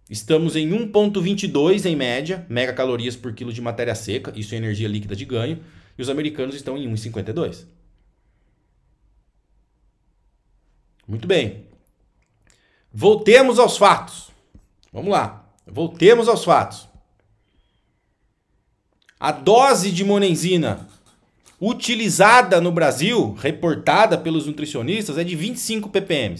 Estamos 0.07 0.55
em 0.55 0.69
1,22 0.69 1.87
em 1.87 1.95
média 1.95 2.45
megacalorias 2.47 3.15
por 3.15 3.33
quilo 3.33 3.51
de 3.51 3.61
matéria 3.61 3.95
seca, 3.95 4.31
isso 4.35 4.53
é 4.53 4.59
energia 4.59 4.87
líquida 4.87 5.15
de 5.15 5.25
ganho, 5.25 5.59
e 5.97 6.03
os 6.03 6.09
americanos 6.09 6.53
estão 6.53 6.77
em 6.77 6.87
1,52. 6.93 7.65
Muito 11.07 11.27
bem. 11.27 11.65
Voltemos 12.93 13.57
aos 13.57 13.75
fatos. 13.75 14.32
Vamos 14.93 15.11
lá. 15.11 15.51
Voltemos 15.65 16.27
aos 16.27 16.45
fatos. 16.45 16.87
A 19.19 19.31
dose 19.31 19.91
de 19.91 20.03
monenzina 20.03 20.87
utilizada 21.59 22.61
no 22.61 22.71
Brasil, 22.71 23.33
reportada 23.33 24.17
pelos 24.17 24.45
nutricionistas, 24.45 25.17
é 25.17 25.23
de 25.23 25.35
25 25.35 25.89
ppm. 25.89 26.35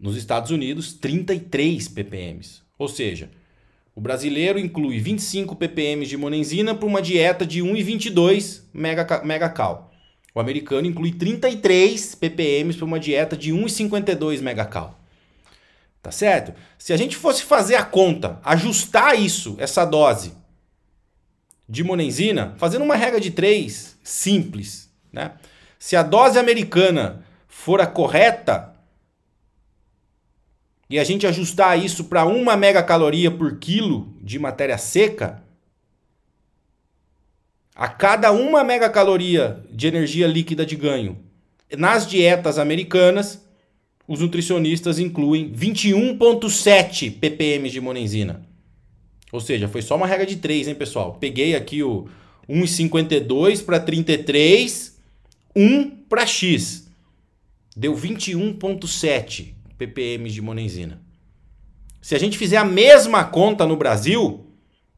Nos 0.00 0.16
Estados 0.16 0.50
Unidos, 0.50 0.94
33 0.94 1.88
ppm. 1.88 2.40
Ou 2.78 2.88
seja, 2.88 3.30
o 3.94 4.00
brasileiro 4.00 4.58
inclui 4.58 4.98
25 4.98 5.54
ppm 5.54 6.06
de 6.06 6.16
monenzina 6.16 6.74
para 6.74 6.86
uma 6.86 7.02
dieta 7.02 7.44
de 7.44 7.60
1,22 7.60 8.62
megacal. 9.22 9.92
O 10.34 10.40
americano 10.40 10.86
inclui 10.86 11.12
33 11.12 12.14
ppm 12.14 12.74
para 12.74 12.84
uma 12.84 12.98
dieta 12.98 13.36
de 13.36 13.52
1,52 13.52 14.40
megacal. 14.40 14.97
Tá 16.08 16.12
certo? 16.12 16.54
Se 16.78 16.94
a 16.94 16.96
gente 16.96 17.18
fosse 17.18 17.42
fazer 17.42 17.74
a 17.74 17.84
conta, 17.84 18.40
ajustar 18.42 19.20
isso, 19.20 19.56
essa 19.58 19.84
dose 19.84 20.32
de 21.68 21.84
monenzina, 21.84 22.54
fazendo 22.56 22.82
uma 22.82 22.96
regra 22.96 23.20
de 23.20 23.30
3 23.30 23.98
simples, 24.02 24.90
né? 25.12 25.32
Se 25.78 25.96
a 25.96 26.02
dose 26.02 26.38
americana 26.38 27.26
for 27.46 27.78
a 27.82 27.86
correta, 27.86 28.74
e 30.88 30.98
a 30.98 31.04
gente 31.04 31.26
ajustar 31.26 31.78
isso 31.78 32.04
para 32.04 32.24
uma 32.24 32.56
megacaloria 32.56 33.30
por 33.30 33.58
quilo 33.58 34.16
de 34.22 34.38
matéria 34.38 34.78
seca, 34.78 35.42
a 37.74 37.86
cada 37.86 38.32
uma 38.32 38.64
megacaloria 38.64 39.62
de 39.70 39.86
energia 39.86 40.26
líquida 40.26 40.64
de 40.64 40.74
ganho 40.74 41.22
nas 41.76 42.06
dietas 42.06 42.58
americanas, 42.58 43.46
os 44.08 44.20
nutricionistas 44.20 44.98
incluem 44.98 45.52
21,7 45.52 47.12
ppm 47.12 47.68
de 47.68 47.78
monenzina. 47.78 48.42
Ou 49.30 49.38
seja, 49.38 49.68
foi 49.68 49.82
só 49.82 49.96
uma 49.96 50.06
regra 50.06 50.24
de 50.24 50.36
3, 50.36 50.68
hein, 50.68 50.74
pessoal? 50.74 51.18
Peguei 51.20 51.54
aqui 51.54 51.82
o 51.82 52.08
1,52 52.48 53.62
para 53.62 53.78
33, 53.78 54.98
1 55.54 55.90
para 56.08 56.26
X. 56.26 56.88
Deu 57.76 57.94
21,7 57.94 59.52
ppm 59.76 60.30
de 60.30 60.40
monenzina. 60.40 61.02
Se 62.00 62.14
a 62.14 62.18
gente 62.18 62.38
fizer 62.38 62.56
a 62.56 62.64
mesma 62.64 63.24
conta 63.24 63.66
no 63.66 63.76
Brasil, 63.76 64.46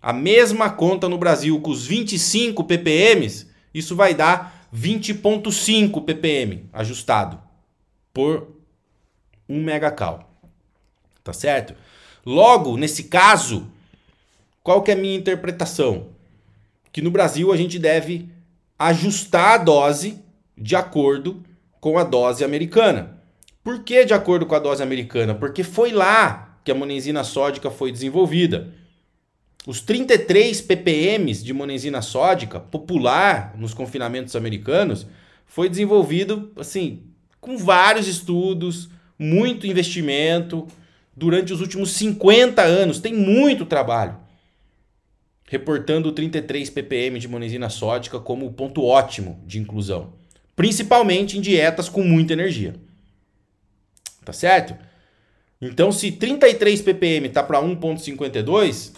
a 0.01 0.13
mesma 0.13 0.71
conta 0.71 1.09
no 1.09 1.19
Brasil 1.19 1.61
com 1.61 1.71
os 1.71 1.85
25 1.85 2.63
ppm, 2.63 3.27
isso 3.75 3.97
vai 3.97 4.15
dar 4.15 4.69
20.5 4.73 6.05
ppm 6.05 6.69
ajustado 6.73 7.41
por 8.15 8.60
1 9.51 9.63
megacal. 9.63 10.33
Tá 11.25 11.33
certo? 11.33 11.75
Logo, 12.25 12.77
nesse 12.77 13.05
caso, 13.05 13.67
qual 14.63 14.83
que 14.83 14.91
é 14.91 14.95
a 14.95 14.97
minha 14.97 15.17
interpretação? 15.17 16.09
Que 16.93 17.03
no 17.03 17.11
Brasil 17.11 17.53
a 17.53 17.57
gente 17.57 17.79
deve 17.79 18.29
ajustar 18.79 19.55
a 19.55 19.59
dose 19.59 20.19
de 20.57 20.77
acordo 20.77 21.43
com 21.81 21.99
a 21.99 22.05
dose 22.05 22.45
americana. 22.45 23.19
Por 23.63 23.83
que 23.83 24.05
de 24.05 24.15
acordo 24.15 24.47
com 24.47 24.55
a 24.55 24.59
dose 24.59 24.83
americana? 24.83 25.35
Porque 25.35 25.63
foi 25.63 25.93
lá 25.93 26.59
que 26.65 26.71
a 26.71 26.75
monenzina 26.75 27.25
sódica 27.25 27.71
foi 27.71 27.93
desenvolvida. 27.93 28.73
Os 29.67 29.81
33 29.83 30.63
ppm 30.63 31.33
de 31.33 31.53
monenzina 31.53 32.01
sódica, 32.01 32.59
popular 32.59 33.55
nos 33.59 33.75
confinamentos 33.75 34.35
americanos, 34.35 35.07
foi 35.47 35.69
desenvolvido 35.69 36.51
assim, 36.57 37.03
com 37.41 37.59
vários 37.59 38.09
estudos, 38.09 38.89
muito 39.23 39.67
investimento 39.67 40.67
durante 41.15 41.53
os 41.53 41.61
últimos 41.61 41.91
50 41.91 42.63
anos. 42.63 43.01
Tem 43.01 43.13
muito 43.13 43.67
trabalho 43.67 44.19
reportando 45.47 46.13
33 46.13 46.71
ppm 46.71 47.19
de 47.19 47.29
monenzina 47.29 47.69
sódica 47.69 48.19
como 48.21 48.47
o 48.47 48.53
ponto 48.53 48.85
ótimo 48.85 49.43
de 49.45 49.59
inclusão, 49.59 50.15
principalmente 50.55 51.37
em 51.37 51.41
dietas 51.41 51.89
com 51.89 52.05
muita 52.05 52.33
energia. 52.33 52.77
Tá 54.25 54.33
certo? 54.33 54.77
Então, 55.61 55.91
se 55.91 56.13
33 56.13 56.83
ppm 56.83 57.29
tá 57.31 57.43
para 57.43 57.61
1.52, 57.61 58.93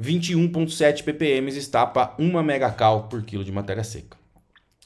21,7 0.00 1.02
ppm 1.02 1.48
está 1.48 1.86
para 1.86 2.14
1 2.18 2.42
megacal 2.42 3.08
por 3.08 3.22
quilo 3.22 3.42
de 3.42 3.50
matéria 3.50 3.82
seca. 3.82 4.16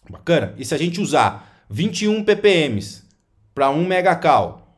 Bacana? 0.08 0.54
E 0.56 0.64
se 0.64 0.72
a 0.74 0.78
gente 0.78 1.00
usar 1.00 1.51
21 1.74 2.22
ppm 2.22 2.78
para 3.54 3.70
1 3.70 3.86
megacal 3.86 4.76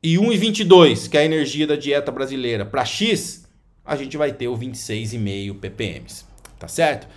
e 0.00 0.14
1,22, 0.14 1.10
que 1.10 1.18
é 1.18 1.22
a 1.22 1.24
energia 1.24 1.66
da 1.66 1.74
dieta 1.74 2.12
brasileira, 2.12 2.64
para 2.64 2.84
X, 2.84 3.44
a 3.84 3.96
gente 3.96 4.16
vai 4.16 4.32
ter 4.32 4.46
o 4.46 4.56
26,5 4.56 5.58
ppm. 5.58 6.04
Tá 6.60 6.68
certo? 6.68 7.08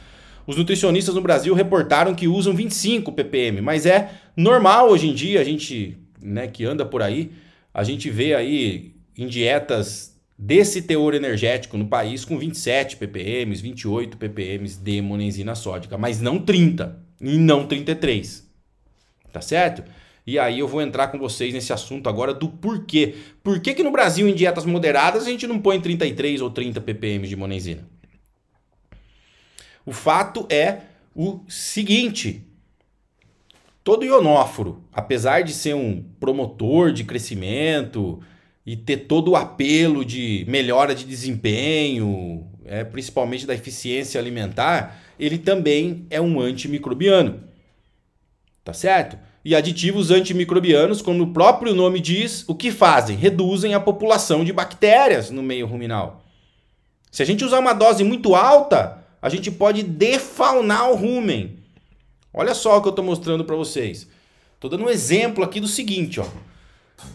Os 0.48 0.58
nutricionistas 0.58 1.14
no 1.14 1.22
Brasil 1.22 1.54
reportaram 1.54 2.16
que 2.16 2.28
usam 2.28 2.56
25 2.56 3.12
ppm, 3.12 3.62
mas 3.62 3.86
é 3.86 4.10
normal 4.36 4.90
hoje 4.90 5.08
em 5.08 5.14
dia, 5.14 5.40
a 5.40 5.44
gente 5.44 5.96
né, 6.20 6.48
que 6.48 6.66
anda 6.66 6.84
por 6.84 7.04
aí, 7.04 7.32
a 7.72 7.84
gente 7.84 8.10
vê 8.10 8.34
aí 8.34 8.96
em 9.16 9.28
dietas 9.28 10.20
desse 10.36 10.82
teor 10.82 11.14
energético 11.14 11.78
no 11.78 11.86
país 11.86 12.26
com 12.26 12.40
27 12.40 12.98
ppm, 12.98 13.54
28 13.54 14.18
ppm 14.18 14.68
de 14.82 15.00
monenzina 15.00 15.54
sódica, 15.54 15.96
mas 15.96 16.20
não 16.20 16.40
30 16.40 17.08
e 17.22 17.38
não 17.38 17.66
33. 17.66 18.48
Tá 19.32 19.42
certo? 19.42 19.84
E 20.26 20.38
aí 20.38 20.60
eu 20.60 20.68
vou 20.68 20.82
entrar 20.82 21.08
com 21.08 21.18
vocês 21.18 21.54
nesse 21.54 21.74
assunto 21.74 22.08
agora 22.08 22.34
do 22.34 22.50
porquê. 22.50 23.16
Por 23.44 23.60
que, 23.60 23.74
que 23.74 23.84
no 23.84 23.92
Brasil, 23.92 24.28
em 24.28 24.34
dietas 24.34 24.66
moderadas, 24.66 25.24
a 25.24 25.30
gente 25.30 25.48
não 25.48 25.60
põe 25.60 25.80
33 25.80 26.42
ou 26.42 26.52
30 26.52 26.82
ppm 26.82 27.28
de 27.28 27.36
monenzina? 27.36 27.88
O 29.86 29.92
fato 29.92 30.46
é 30.50 30.82
o 31.16 31.40
seguinte: 31.48 32.44
todo 33.84 34.06
ionóforo, 34.06 34.84
apesar 34.94 35.42
de 35.42 35.54
ser 35.54 35.74
um 35.74 36.04
promotor 36.20 36.92
de 36.92 37.04
crescimento, 37.04 38.22
e 38.70 38.76
ter 38.76 38.98
todo 38.98 39.32
o 39.32 39.36
apelo 39.36 40.06
de 40.06 40.46
melhora 40.48 40.94
de 40.94 41.04
desempenho, 41.04 42.48
é, 42.66 42.84
principalmente 42.84 43.48
da 43.48 43.56
eficiência 43.56 44.22
alimentar, 44.22 44.96
ele 45.20 45.38
também 45.38 46.06
é 46.10 46.22
um 46.22 46.40
antimicrobiano. 46.40 47.44
Tá 48.64 48.74
certo? 48.74 49.18
E 49.44 49.56
aditivos 49.56 50.12
antimicrobianos, 50.12 51.02
como 51.02 51.24
o 51.24 51.34
próprio 51.34 51.74
nome 51.74 52.00
diz, 52.00 52.44
o 52.48 52.56
que 52.56 52.72
fazem? 52.72 53.18
Reduzem 53.18 53.74
a 53.74 53.80
população 53.80 54.44
de 54.44 54.54
bactérias 54.54 55.30
no 55.30 55.42
meio 55.42 55.66
ruminal. 55.66 56.24
Se 57.12 57.24
a 57.24 57.26
gente 57.26 57.44
usar 57.44 57.60
uma 57.60 57.74
dose 57.74 58.04
muito 58.04 58.36
alta, 58.36 59.04
a 59.22 59.30
gente 59.30 59.50
pode 59.50 59.84
defaunar 59.84 60.92
o 60.92 60.96
rumen. 60.96 61.58
Olha 62.34 62.54
só 62.54 62.78
o 62.78 62.82
que 62.82 62.88
eu 62.88 62.92
estou 62.92 63.04
mostrando 63.04 63.44
para 63.44 63.56
vocês. 63.56 64.08
Estou 64.56 64.70
dando 64.70 64.86
um 64.86 64.90
exemplo 64.90 65.44
aqui 65.44 65.60
do 65.60 65.68
seguinte, 65.68 66.20
ó. 66.20 66.26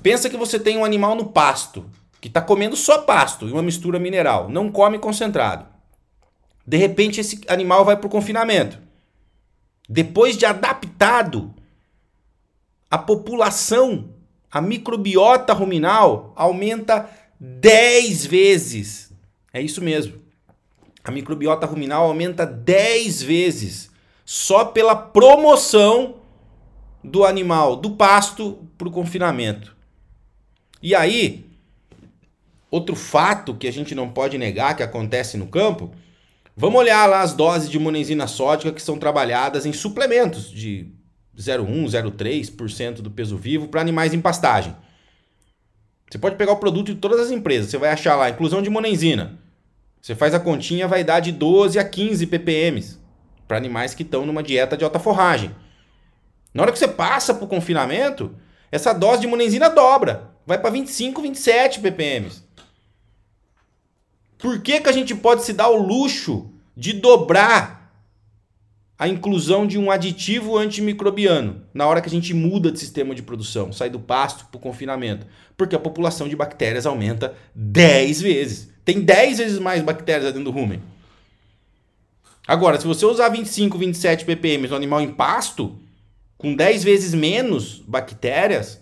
Pensa 0.03 0.31
que 0.31 0.37
você 0.37 0.59
tem 0.59 0.77
um 0.79 0.85
animal 0.85 1.15
no 1.15 1.27
pasto, 1.27 1.85
que 2.21 2.29
está 2.29 2.41
comendo 2.41 2.75
só 2.75 3.03
pasto 3.03 3.47
e 3.47 3.53
uma 3.53 3.63
mistura 3.63 3.99
mineral, 3.99 4.49
não 4.49 4.73
come 4.73 4.99
concentrado. 4.99 5.74
De 6.67 6.77
repente 6.77 7.21
esse 7.21 7.41
animal 7.49 7.85
vai 7.85 7.97
para 7.97 8.07
o 8.07 8.11
confinamento. 8.11 8.79
Depois 9.89 10.37
de 10.37 10.47
adaptado, 10.47 11.55
a 12.91 12.97
população, 12.97 14.11
a 14.51 14.61
microbiota 14.61 15.53
ruminal 15.53 16.33
aumenta 16.37 17.09
10 17.39 18.27
vezes. 18.27 19.13
É 19.53 19.61
isso 19.61 19.83
mesmo. 19.83 20.15
A 21.03 21.11
microbiota 21.11 21.67
ruminal 21.67 22.07
aumenta 22.07 22.47
10 22.47 23.23
vezes 23.23 23.91
só 24.25 24.65
pela 24.65 24.97
promoção 24.97 26.17
do 27.03 27.25
animal 27.25 27.77
do 27.77 27.91
pasto 27.91 28.67
para 28.79 28.89
o 28.89 28.91
confinamento. 28.91 29.77
E 30.83 30.95
aí, 30.95 31.47
outro 32.71 32.97
fato 32.97 33.55
que 33.55 33.69
a 33.69 33.73
gente 33.73 33.95
não 33.95 34.09
pode 34.09 34.39
negar 34.39 34.75
que 34.75 34.83
acontece 34.83 35.37
no 35.37 35.47
campo, 35.47 35.91
vamos 36.57 36.81
olhar 36.81 37.07
lá 37.07 37.21
as 37.21 37.35
doses 37.35 37.69
de 37.69 37.79
monenzina 37.79 38.27
sódica 38.27 38.73
que 38.73 38.83
são 38.83 38.99
trabalhadas 38.99 39.67
em 39.67 39.73
suplementos 39.73 40.51
de 40.51 40.93
0,1, 41.37 41.87
0,3% 41.87 43.03
do 43.03 43.11
peso 43.11 43.37
vivo 43.37 43.69
para 43.69 43.81
animais 43.81 44.15
em 44.15 44.21
pastagem. 44.21 44.75
Você 46.11 46.19
pode 46.19 46.37
pegar 46.37 46.53
o 46.53 46.59
produto 46.59 46.95
de 46.95 47.01
todas 47.01 47.19
as 47.19 47.31
empresas, 47.31 47.71
você 47.71 47.79
vai 47.79 47.91
achar 47.91 48.15
lá 48.17 48.31
inclusão 48.31 48.63
de 48.63 48.71
monenzina. 48.71 49.39
Você 50.01 50.15
faz 50.15 50.35
a 50.35 50.41
continha, 50.41 50.87
vai 50.87 51.03
dar 51.03 51.21
de 51.21 51.33
12 51.33 51.79
a 51.79 51.85
15 51.85 52.27
ppm 52.27 52.99
para 53.49 53.57
animais 53.57 53.95
que 53.95 54.03
estão 54.03 54.27
numa 54.27 54.43
dieta 54.43 54.77
de 54.77 54.85
alta 54.85 54.99
forragem. 54.99 55.51
Na 56.53 56.63
hora 56.63 56.73
que 56.73 56.79
você 56.79 56.87
passa 56.87 57.35
para 57.35 57.45
o 57.45 57.49
confinamento, 57.49 58.35
essa 58.71 58.93
dose 58.93 59.23
de 59.23 59.27
monenzina 59.27 59.69
dobra 59.69 60.31
vai 60.47 60.59
para 60.59 60.71
25, 60.71 61.21
27 61.23 61.81
ppm. 61.81 62.31
Por 64.39 64.61
que, 64.61 64.81
que 64.81 64.89
a 64.89 64.93
gente 64.93 65.15
pode 65.15 65.45
se 65.45 65.53
dar 65.53 65.69
o 65.69 65.83
luxo 65.83 66.51
de 66.77 66.93
dobrar 66.93 67.85
a 68.99 69.09
inclusão 69.09 69.67
de 69.67 69.79
um 69.79 69.91
aditivo 69.91 70.57
antimicrobiano 70.57 71.63
na 71.73 71.87
hora 71.87 72.01
que 72.01 72.09
a 72.09 72.11
gente 72.11 72.33
muda 72.33 72.71
de 72.71 72.79
sistema 72.79 73.15
de 73.15 73.23
produção, 73.23 73.73
sai 73.73 73.91
do 73.91 73.99
pasto 73.99 74.47
para 74.47 74.59
o 74.59 74.61
confinamento? 74.61 75.27
Porque 75.57 75.75
a 75.75 75.81
população 75.81 76.29
de 76.29 76.37
bactérias 76.37 76.87
aumenta 76.87 77.35
10 77.55 78.21
vezes. 78.21 78.71
Tem 78.85 79.01
10 79.01 79.39
vezes 79.39 79.59
mais 79.59 79.83
bactérias 79.83 80.33
dentro 80.33 80.45
do 80.45 80.51
rumen. 80.51 80.81
Agora, 82.47 82.79
se 82.79 82.87
você 82.87 83.07
usar 83.07 83.31
25, 83.31 83.79
27 83.79 84.25
ppm 84.25 84.69
no 84.69 84.77
animal 84.77 85.01
em 85.01 85.13
pasto, 85.13 85.79
com 86.37 86.55
10 86.55 86.85
vezes 86.85 87.15
menos 87.15 87.83
bactérias, 87.87 88.81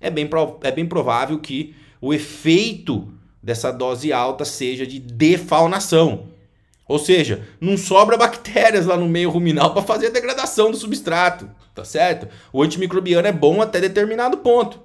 é 0.00 0.10
bem, 0.10 0.28
é 0.62 0.70
bem 0.70 0.86
provável 0.86 1.38
que 1.38 1.74
o 2.00 2.14
efeito 2.14 3.12
dessa 3.42 3.72
dose 3.72 4.12
alta 4.12 4.44
seja 4.44 4.86
de 4.86 4.98
defaunação. 4.98 6.28
Ou 6.86 6.98
seja, 6.98 7.46
não 7.60 7.76
sobra 7.76 8.16
bactérias 8.16 8.86
lá 8.86 8.96
no 8.96 9.08
meio 9.08 9.30
ruminal 9.30 9.72
para 9.72 9.82
fazer 9.82 10.08
a 10.08 10.10
degradação 10.10 10.70
do 10.70 10.76
substrato, 10.76 11.48
tá 11.74 11.84
certo? 11.84 12.28
O 12.52 12.62
antimicrobiano 12.62 13.28
é 13.28 13.32
bom 13.32 13.62
até 13.62 13.80
determinado 13.80 14.38
ponto. 14.38 14.80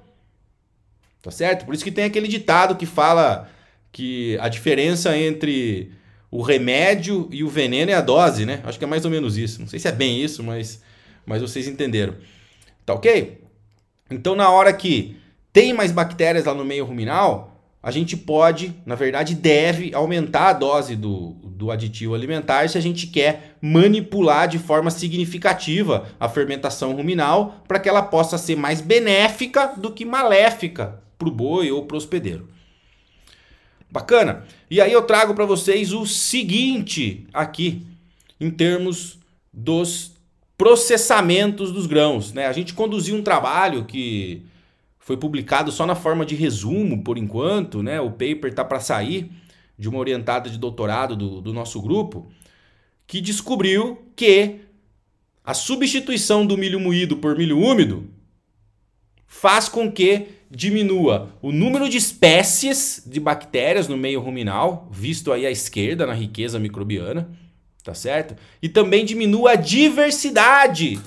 Tá 1.22 1.32
certo? 1.32 1.66
Por 1.66 1.74
isso 1.74 1.84
que 1.84 1.92
tem 1.92 2.04
aquele 2.04 2.28
ditado 2.28 2.76
que 2.76 2.86
fala 2.86 3.50
que 3.92 4.38
a 4.40 4.48
diferença 4.48 5.18
entre 5.18 5.92
o 6.30 6.42
remédio 6.42 7.28
e 7.32 7.44
o 7.44 7.50
veneno 7.50 7.90
é 7.90 7.96
a 7.96 8.02
dose, 8.02 8.46
né? 8.46 8.62
Acho 8.64 8.78
que 8.78 8.84
é 8.84 8.88
mais 8.88 9.06
ou 9.06 9.10
menos 9.10 9.38
isso. 9.38 9.60
Não 9.60 9.68
sei 9.68 9.80
se 9.80 9.88
é 9.88 9.92
bem 9.92 10.22
isso, 10.22 10.44
mas, 10.44 10.84
mas 11.26 11.42
vocês 11.42 11.68
entenderam. 11.68 12.14
Tá 12.86 12.94
ok? 12.94 13.42
Então, 14.12 14.36
na 14.36 14.50
hora 14.50 14.72
que 14.72 15.18
tem 15.52 15.74
mais 15.74 15.92
bactérias 15.92 16.46
lá 16.46 16.54
no 16.54 16.64
meio 16.64 16.86
ruminal, 16.86 17.55
a 17.86 17.92
gente 17.92 18.18
pode, 18.18 18.74
na 18.84 18.96
verdade, 18.96 19.36
deve 19.36 19.94
aumentar 19.94 20.48
a 20.48 20.54
dose 20.54 20.96
do, 20.96 21.36
do 21.44 21.70
aditivo 21.70 22.16
alimentar 22.16 22.68
se 22.68 22.80
a 22.80 22.82
gente 22.82 23.06
quer 23.06 23.56
manipular 23.62 24.48
de 24.48 24.58
forma 24.58 24.90
significativa 24.90 26.08
a 26.20 26.28
fermentação 26.28 26.96
ruminal 26.96 27.64
para 27.68 27.80
que 27.80 27.88
ela 27.88 28.02
possa 28.02 28.40
ser 28.40 28.56
mais 28.56 28.82
benéfica 28.82 29.72
do 29.78 29.92
que 29.92 30.04
maléfica 30.04 31.00
para 31.16 31.28
o 31.28 31.32
boi 31.32 31.72
ou 31.72 31.86
para 31.86 31.94
o 31.94 31.98
hospedeiro. 31.98 32.50
Bacana? 33.88 34.46
E 34.68 34.82
aí 34.82 34.92
eu 34.92 35.04
trago 35.04 35.36
para 35.36 35.46
vocês 35.46 35.94
o 35.94 36.08
seguinte 36.08 37.28
aqui, 37.32 37.86
em 38.42 38.50
termos 38.50 39.20
dos 39.54 40.14
processamentos 40.58 41.72
dos 41.72 41.86
grãos. 41.86 42.34
Né? 42.34 42.48
A 42.48 42.52
gente 42.52 42.74
conduziu 42.74 43.16
um 43.16 43.22
trabalho 43.22 43.86
que 43.86 44.44
Foi 45.06 45.16
publicado 45.16 45.72
só 45.72 45.86
na 45.86 45.94
forma 45.94 46.26
de 46.26 46.34
resumo 46.34 47.04
por 47.04 47.16
enquanto, 47.16 47.84
né? 47.84 48.02
O 48.02 48.10
paper 48.10 48.52
tá 48.52 48.66
para 48.66 48.80
sair 48.80 49.30
de 49.78 49.88
uma 49.88 50.00
orientada 50.00 50.50
de 50.50 50.58
doutorado 50.58 51.16
do, 51.16 51.42
do 51.42 51.54
nosso 51.54 51.80
grupo, 51.80 52.32
que 53.06 53.22
descobriu 53.22 54.04
que 54.16 54.62
a 55.44 55.54
substituição 55.54 56.44
do 56.44 56.58
milho 56.58 56.80
moído 56.80 57.18
por 57.18 57.38
milho 57.38 57.60
úmido 57.60 58.10
faz 59.28 59.70
com 59.70 59.92
que 59.92 60.26
diminua 60.50 61.38
o 61.40 61.52
número 61.52 61.88
de 61.88 61.98
espécies 61.98 63.04
de 63.06 63.20
bactérias 63.20 63.88
no 63.88 63.96
meio 63.96 64.20
ruminal, 64.20 64.90
visto 64.92 65.32
aí 65.32 65.46
à 65.46 65.52
esquerda 65.52 66.08
na 66.08 66.16
riqueza 66.16 66.58
microbiana, 66.58 67.30
tá 67.84 67.94
certo? 67.94 68.36
E 68.60 68.68
também 68.68 69.06
diminua 69.06 69.52
a 69.52 69.56
diversidade 69.56 71.00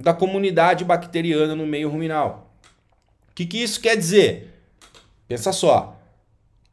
da 0.00 0.14
comunidade 0.14 0.84
bacteriana 0.84 1.54
no 1.54 1.66
meio 1.66 1.88
ruminal. 1.88 2.54
O 3.30 3.34
que, 3.34 3.46
que 3.46 3.62
isso 3.62 3.80
quer 3.80 3.96
dizer? 3.96 4.54
Pensa 5.28 5.52
só, 5.52 5.96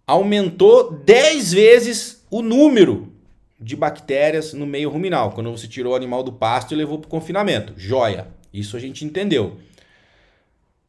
aumentou 0.06 0.92
10 0.92 1.54
vezes 1.54 2.26
o 2.30 2.42
número 2.42 3.14
de 3.60 3.76
bactérias 3.76 4.54
no 4.54 4.66
meio 4.66 4.90
ruminal, 4.90 5.32
quando 5.32 5.52
você 5.52 5.68
tirou 5.68 5.94
o 5.94 5.96
animal 5.96 6.24
do 6.24 6.32
pasto 6.32 6.74
e 6.74 6.78
levou 6.78 7.00
para 7.00 7.08
o 7.08 7.12
confinamento. 7.12 7.74
Joia, 7.76 8.28
isso 8.54 8.78
a 8.78 8.80
gente 8.80 9.04
entendeu. 9.04 9.58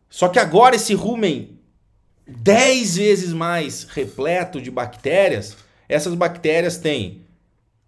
Só 0.08 0.28
que 0.28 0.38
agora 0.38 0.76
esse 0.76 0.94
rumen 0.94 1.58
10 2.26 2.96
vezes 2.96 3.32
mais 3.32 3.84
repleto 3.84 4.60
de 4.60 4.70
bactérias, 4.70 5.56
essas 5.88 6.14
bactérias 6.14 6.78
têm 6.78 7.22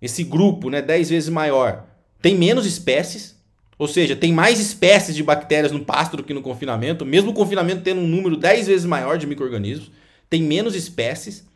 esse 0.00 0.24
grupo, 0.24 0.70
né, 0.70 0.80
10 0.80 1.10
vezes 1.10 1.28
maior, 1.28 1.86
tem 2.22 2.34
menos 2.36 2.66
espécies, 2.66 3.39
ou 3.80 3.88
seja, 3.88 4.14
tem 4.14 4.30
mais 4.30 4.60
espécies 4.60 5.16
de 5.16 5.22
bactérias 5.22 5.72
no 5.72 5.82
pasto 5.82 6.14
do 6.14 6.22
que 6.22 6.34
no 6.34 6.42
confinamento, 6.42 7.06
mesmo 7.06 7.30
o 7.30 7.34
confinamento 7.34 7.80
tendo 7.80 8.02
um 8.02 8.06
número 8.06 8.36
10 8.36 8.66
vezes 8.66 8.84
maior 8.84 9.16
de 9.16 9.26
microrganismos, 9.26 9.90
tem 10.28 10.42
menos 10.42 10.74
espécies 10.74 11.46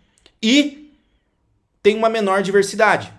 e 0.43 0.91
tem 1.83 1.95
uma 1.95 2.09
menor 2.09 2.43
diversidade. 2.43 3.13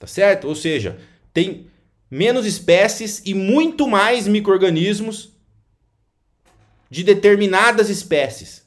Tá 0.00 0.08
certo? 0.08 0.48
Ou 0.48 0.56
seja, 0.56 0.98
tem 1.32 1.68
menos 2.10 2.44
espécies 2.44 3.22
e 3.24 3.34
muito 3.34 3.86
mais 3.86 4.26
microrganismos 4.26 5.30
de 6.90 7.04
determinadas 7.04 7.88
espécies. 7.88 8.66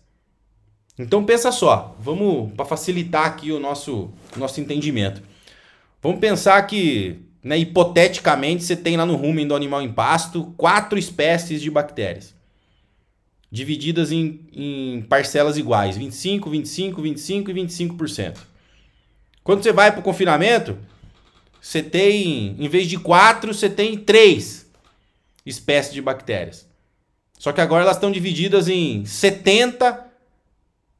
Então 0.97 1.25
pensa 1.25 1.51
só, 1.51 1.93
vamos 1.99 2.53
para 2.53 2.63
facilitar 2.63 3.25
aqui 3.25 3.51
o 3.51 3.59
nosso 3.59 4.13
nosso 4.37 4.61
entendimento. 4.61 5.21
Vamos 6.01 6.21
pensar 6.21 6.61
que, 6.65 7.19
né, 7.43 7.57
hipoteticamente, 7.57 8.63
você 8.63 8.75
tem 8.75 8.97
lá 8.97 9.05
no 9.05 9.15
rumen 9.15 9.47
do 9.47 9.55
animal 9.55 9.81
em 9.81 9.91
pasto 9.91 10.53
quatro 10.57 10.99
espécies 10.99 11.61
de 11.61 11.71
bactérias, 11.71 12.35
divididas 13.51 14.11
em, 14.11 14.41
em 14.53 15.01
parcelas 15.03 15.57
iguais, 15.57 15.97
25, 15.97 16.49
25, 16.49 17.01
25 17.01 17.51
e 17.51 17.53
25%. 17.53 18.37
Quando 19.43 19.63
você 19.63 19.71
vai 19.71 19.91
para 19.91 20.01
o 20.01 20.03
confinamento, 20.03 20.77
você 21.61 21.81
tem, 21.81 22.55
em 22.59 22.67
vez 22.67 22.87
de 22.87 22.97
quatro, 22.97 23.53
você 23.53 23.69
tem 23.69 23.97
três 23.97 24.69
espécies 25.45 25.93
de 25.93 26.01
bactérias. 26.01 26.67
Só 27.37 27.51
que 27.51 27.61
agora 27.61 27.83
elas 27.83 27.95
estão 27.95 28.11
divididas 28.11 28.67
em 28.67 29.05
70, 29.05 30.05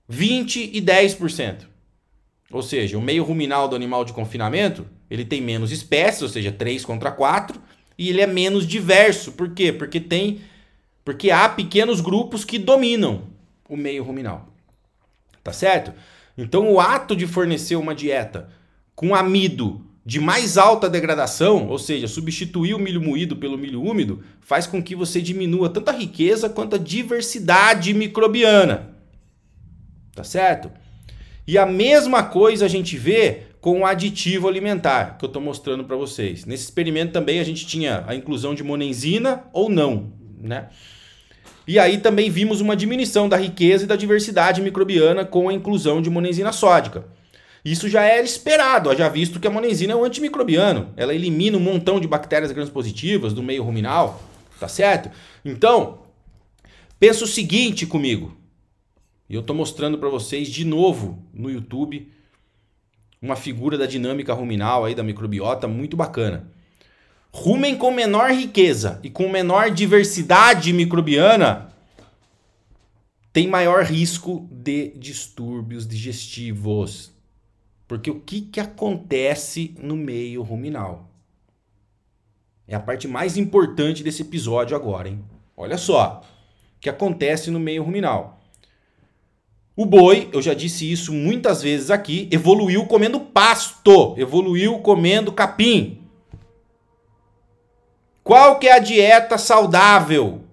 20 0.08 0.72
e 0.74 0.82
10%. 0.82 1.68
Ou 2.52 2.64
seja, 2.64 2.98
o 2.98 3.02
meio 3.02 3.24
ruminal 3.24 3.68
do 3.68 3.76
animal 3.76 4.04
de 4.04 4.14
confinamento, 4.14 4.88
ele 5.10 5.26
tem 5.26 5.42
menos 5.42 5.72
espécies, 5.72 6.22
ou 6.22 6.30
seja, 6.30 6.52
3 6.52 6.86
contra 6.86 7.12
4, 7.12 7.60
e 7.98 8.10
ele 8.10 8.22
é 8.22 8.28
menos 8.28 8.66
diverso. 8.66 9.32
Por 9.34 9.50
quê? 9.54 9.74
Porque 9.74 10.00
tem 10.00 10.42
porque 11.04 11.32
há 11.32 11.50
pequenos 11.50 12.02
grupos 12.02 12.46
que 12.46 12.60
dominam 12.60 13.24
o 13.68 13.76
meio 13.76 14.04
ruminal. 14.04 14.54
Tá 15.44 15.52
certo? 15.52 15.92
Então 16.38 16.72
o 16.72 16.80
ato 16.80 17.16
de 17.16 17.26
fornecer 17.26 17.76
uma 17.76 17.96
dieta 17.96 18.50
com 18.94 19.16
amido 19.16 19.84
de 20.06 20.20
mais 20.20 20.58
alta 20.58 20.90
degradação, 20.90 21.68
ou 21.68 21.80
seja, 21.80 22.08
substituir 22.08 22.74
o 22.74 22.80
milho 22.80 23.02
moído 23.02 23.36
pelo 23.36 23.58
milho 23.58 23.82
úmido, 23.82 24.24
faz 24.40 24.68
com 24.68 24.84
que 24.84 24.96
você 24.96 25.22
diminua 25.22 25.70
tanto 25.70 25.90
a 25.90 25.94
riqueza 25.94 26.50
quanto 26.50 26.76
a 26.76 26.80
diversidade 26.80 27.94
microbiana. 27.94 28.96
Tá 30.14 30.24
certo? 30.24 30.72
E 31.48 31.58
a 31.58 31.66
mesma 31.66 32.24
coisa 32.24 32.66
a 32.66 32.68
gente 32.70 32.98
vê 32.98 33.48
com 33.62 33.82
o 33.82 33.86
aditivo 33.86 34.48
alimentar, 34.48 35.18
que 35.18 35.26
eu 35.26 35.28
estou 35.28 35.42
mostrando 35.42 35.84
para 35.84 35.96
vocês. 35.96 36.46
Nesse 36.46 36.64
experimento 36.64 37.12
também 37.12 37.40
a 37.40 37.44
gente 37.44 37.66
tinha 37.66 38.04
a 38.08 38.16
inclusão 38.16 38.56
de 38.56 38.64
monenzina 38.64 39.44
ou 39.52 39.70
não, 39.70 40.14
né? 40.40 40.70
E 41.68 41.78
aí 41.78 42.00
também 42.00 42.32
vimos 42.32 42.62
uma 42.62 42.76
diminuição 42.76 43.30
da 43.30 43.38
riqueza 43.38 43.84
e 43.84 43.88
da 43.88 43.96
diversidade 43.96 44.62
microbiana 44.62 45.24
com 45.24 45.50
a 45.50 45.54
inclusão 45.54 46.02
de 46.02 46.10
monenzina 46.10 46.52
sódica. 46.52 47.06
Isso 47.64 47.90
já 47.90 48.02
era 48.02 48.24
esperado, 48.24 48.96
já 48.96 49.10
visto 49.10 49.40
que 49.40 49.48
a 49.48 49.52
monenzina 49.52 49.94
é 49.94 49.96
um 49.96 50.04
antimicrobiano. 50.04 50.94
Ela 50.96 51.14
elimina 51.14 51.58
um 51.58 51.62
montão 51.62 52.00
de 52.00 52.08
bactérias 52.08 52.52
gram-positivas 52.52 53.34
do 53.34 53.44
meio 53.44 53.64
ruminal, 53.64 54.22
tá 54.60 54.68
certo? 54.68 55.12
Então, 55.44 56.00
pensa 57.00 57.26
o 57.26 57.28
seguinte 57.28 57.86
comigo. 57.86 58.36
E 59.30 59.36
eu 59.36 59.42
estou 59.42 59.56
mostrando 59.56 59.98
para 59.98 60.10
vocês 60.10 60.48
de 60.48 60.66
novo 60.66 61.24
no 61.32 61.52
YouTube 61.52 62.12
uma 63.22 63.36
figura 63.36 63.78
da 63.78 63.86
dinâmica 63.86 64.34
ruminal 64.34 64.86
aí 64.86 64.96
da 64.96 65.04
microbiota 65.04 65.68
muito 65.68 65.98
bacana. 65.98 66.50
Rumen 67.32 67.78
com 67.78 67.92
menor 67.92 68.32
riqueza 68.32 69.00
e 69.04 69.10
com 69.10 69.30
menor 69.30 69.70
diversidade 69.70 70.74
microbiana 70.74 71.70
tem 73.32 73.48
maior 73.48 73.84
risco 73.84 74.48
de 74.52 74.90
distúrbios 74.98 75.88
digestivos. 75.88 77.12
Porque 77.88 78.10
o 78.10 78.20
que, 78.20 78.42
que 78.42 78.60
acontece 78.60 79.76
no 79.82 79.96
meio 79.96 80.42
ruminal? 80.42 81.10
É 82.68 82.76
a 82.76 82.80
parte 82.80 83.08
mais 83.08 83.38
importante 83.38 84.04
desse 84.04 84.22
episódio 84.22 84.76
agora, 84.76 85.10
hein? 85.10 85.24
Olha 85.58 85.78
só 85.78 86.22
o 86.22 86.80
que 86.80 86.90
acontece 86.90 87.52
no 87.52 87.60
meio 87.60 87.84
ruminal. 87.84 88.39
O 89.80 89.86
boi, 89.86 90.28
eu 90.34 90.42
já 90.42 90.54
disse 90.54 90.92
isso 90.92 91.14
muitas 91.14 91.62
vezes 91.62 91.90
aqui, 91.90 92.28
evoluiu 92.34 92.86
comendo 92.86 93.18
pasto, 93.18 94.14
evoluiu 94.18 94.80
comendo 94.80 95.32
capim. 95.32 96.02
Qual 98.22 98.60
que 98.60 98.68
é 98.68 98.74
a 98.74 98.80
dieta 98.80 99.38
saudável 99.38 100.44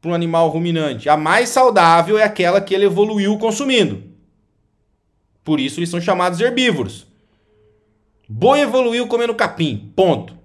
para 0.00 0.12
um 0.12 0.14
animal 0.14 0.48
ruminante? 0.50 1.08
A 1.08 1.16
mais 1.16 1.48
saudável 1.48 2.16
é 2.16 2.22
aquela 2.22 2.60
que 2.60 2.72
ele 2.72 2.84
evoluiu 2.84 3.36
consumindo. 3.38 4.04
Por 5.42 5.58
isso 5.58 5.80
eles 5.80 5.90
são 5.90 6.00
chamados 6.00 6.40
herbívoros. 6.40 7.08
Boi 8.28 8.60
evoluiu 8.60 9.08
comendo 9.08 9.34
capim. 9.34 9.92
Ponto. 9.96 10.38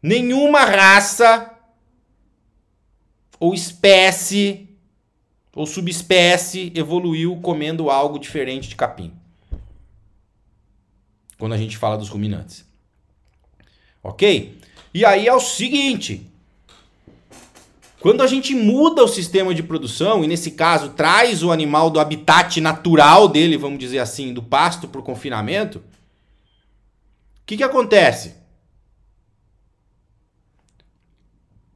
Nenhuma 0.00 0.60
raça 0.60 1.50
ou 3.40 3.52
espécie 3.52 4.71
ou 5.54 5.66
subespécie 5.66 6.72
evoluiu 6.74 7.36
comendo 7.36 7.90
algo 7.90 8.18
diferente 8.18 8.68
de 8.68 8.76
capim. 8.76 9.12
Quando 11.38 11.52
a 11.52 11.58
gente 11.58 11.76
fala 11.76 11.98
dos 11.98 12.08
ruminantes. 12.08 12.64
Ok? 14.02 14.58
E 14.94 15.04
aí 15.04 15.26
é 15.26 15.34
o 15.34 15.40
seguinte: 15.40 16.26
quando 18.00 18.22
a 18.22 18.26
gente 18.26 18.54
muda 18.54 19.04
o 19.04 19.08
sistema 19.08 19.54
de 19.54 19.62
produção, 19.62 20.24
e 20.24 20.26
nesse 20.26 20.52
caso 20.52 20.90
traz 20.90 21.42
o 21.42 21.52
animal 21.52 21.90
do 21.90 22.00
habitat 22.00 22.60
natural 22.60 23.28
dele, 23.28 23.56
vamos 23.56 23.78
dizer 23.78 23.98
assim, 23.98 24.32
do 24.32 24.42
pasto 24.42 24.88
para 24.88 25.00
o 25.00 25.04
confinamento, 25.04 25.78
o 25.78 25.82
que, 27.46 27.56
que 27.56 27.62
acontece? 27.62 28.34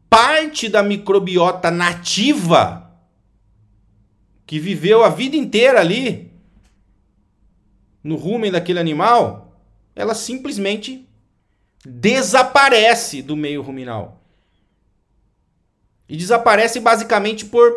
Parte 0.09 0.69
da 0.69 0.83
microbiota 0.83 1.71
nativa, 1.71 2.86
que 4.47 4.61
viveu 4.61 5.03
a 5.03 5.09
vida 5.09 5.37
inteira 5.37 5.81
ali, 5.81 6.33
no 8.03 8.15
rumen 8.15 8.53
daquele 8.53 8.79
animal, 8.79 9.61
ela 9.95 10.15
simplesmente 10.15 11.09
desaparece 11.85 13.21
do 13.23 13.37
meio 13.37 13.63
ruminal. 13.63 14.23
E 16.09 16.17
desaparece 16.17 16.79
basicamente 16.79 17.45
por 17.45 17.73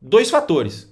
dois 0.00 0.30
fatores. 0.30 0.90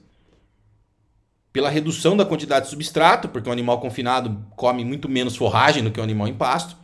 Pela 1.50 1.70
redução 1.70 2.14
da 2.14 2.26
quantidade 2.26 2.66
de 2.66 2.70
substrato, 2.70 3.28
porque 3.28 3.48
o 3.48 3.52
animal 3.52 3.80
confinado 3.80 4.44
come 4.54 4.84
muito 4.84 5.08
menos 5.08 5.36
forragem 5.36 5.82
do 5.82 5.90
que 5.90 6.00
o 6.00 6.02
animal 6.02 6.28
em 6.28 6.34
pasto, 6.34 6.76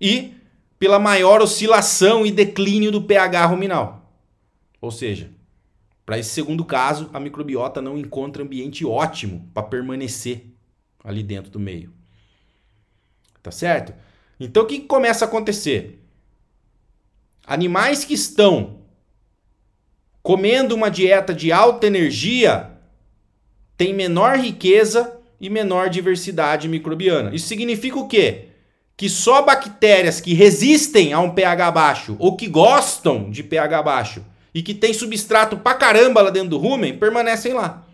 e 0.00 0.34
pela 0.78 0.98
maior 0.98 1.40
oscilação 1.40 2.26
e 2.26 2.32
declínio 2.32 2.90
do 2.90 3.02
pH 3.02 3.46
ruminal. 3.46 4.12
Ou 4.80 4.90
seja, 4.90 5.30
para 6.04 6.18
esse 6.18 6.30
segundo 6.30 6.64
caso, 6.64 7.10
a 7.12 7.20
microbiota 7.20 7.80
não 7.80 7.96
encontra 7.96 8.42
ambiente 8.42 8.84
ótimo 8.84 9.48
para 9.54 9.62
permanecer 9.62 10.46
ali 11.02 11.22
dentro 11.22 11.50
do 11.50 11.60
meio. 11.60 11.92
Tá 13.42 13.50
certo? 13.50 13.94
Então 14.38 14.62
o 14.62 14.66
que 14.66 14.80
começa 14.80 15.24
a 15.24 15.28
acontecer? 15.28 16.04
animais 17.46 18.04
que 18.04 18.14
estão 18.14 18.78
comendo 20.22 20.74
uma 20.74 20.90
dieta 20.90 21.34
de 21.34 21.52
alta 21.52 21.86
energia 21.86 22.70
têm 23.76 23.92
menor 23.92 24.38
riqueza 24.38 25.18
e 25.40 25.50
menor 25.50 25.90
diversidade 25.90 26.68
microbiana. 26.68 27.34
Isso 27.34 27.46
significa 27.46 27.98
o 27.98 28.08
quê? 28.08 28.48
Que 28.96 29.08
só 29.08 29.42
bactérias 29.42 30.20
que 30.20 30.32
resistem 30.32 31.12
a 31.12 31.20
um 31.20 31.30
pH 31.30 31.70
baixo 31.70 32.16
ou 32.18 32.36
que 32.36 32.46
gostam 32.46 33.30
de 33.30 33.42
pH 33.42 33.82
baixo 33.82 34.24
e 34.54 34.62
que 34.62 34.72
tem 34.72 34.94
substrato 34.94 35.56
pra 35.58 35.74
caramba 35.74 36.22
lá 36.22 36.30
dentro 36.30 36.50
do 36.50 36.58
rumen 36.58 36.96
permanecem 36.96 37.52
lá. 37.52 37.84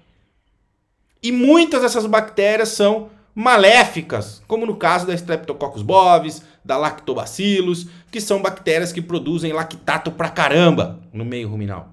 E 1.23 1.33
muitas 1.33 1.83
dessas 1.83 2.07
bactérias 2.07 2.69
são 2.71 3.11
maléficas, 3.35 4.43
como 4.47 4.67
no 4.67 4.77
caso 4.77 5.07
da 5.07 5.15
Streptococcus 5.15 5.83
bovis, 5.83 6.43
da 6.65 6.77
Lactobacillus, 6.77 7.87
que 8.11 8.21
são 8.21 8.43
bactérias 8.43 8.93
que 8.93 9.01
produzem 9.01 9.53
lactato 9.53 10.13
pra 10.13 10.29
caramba 10.29 11.01
no 11.13 11.25
meio 11.25 11.49
ruminal. 11.49 11.93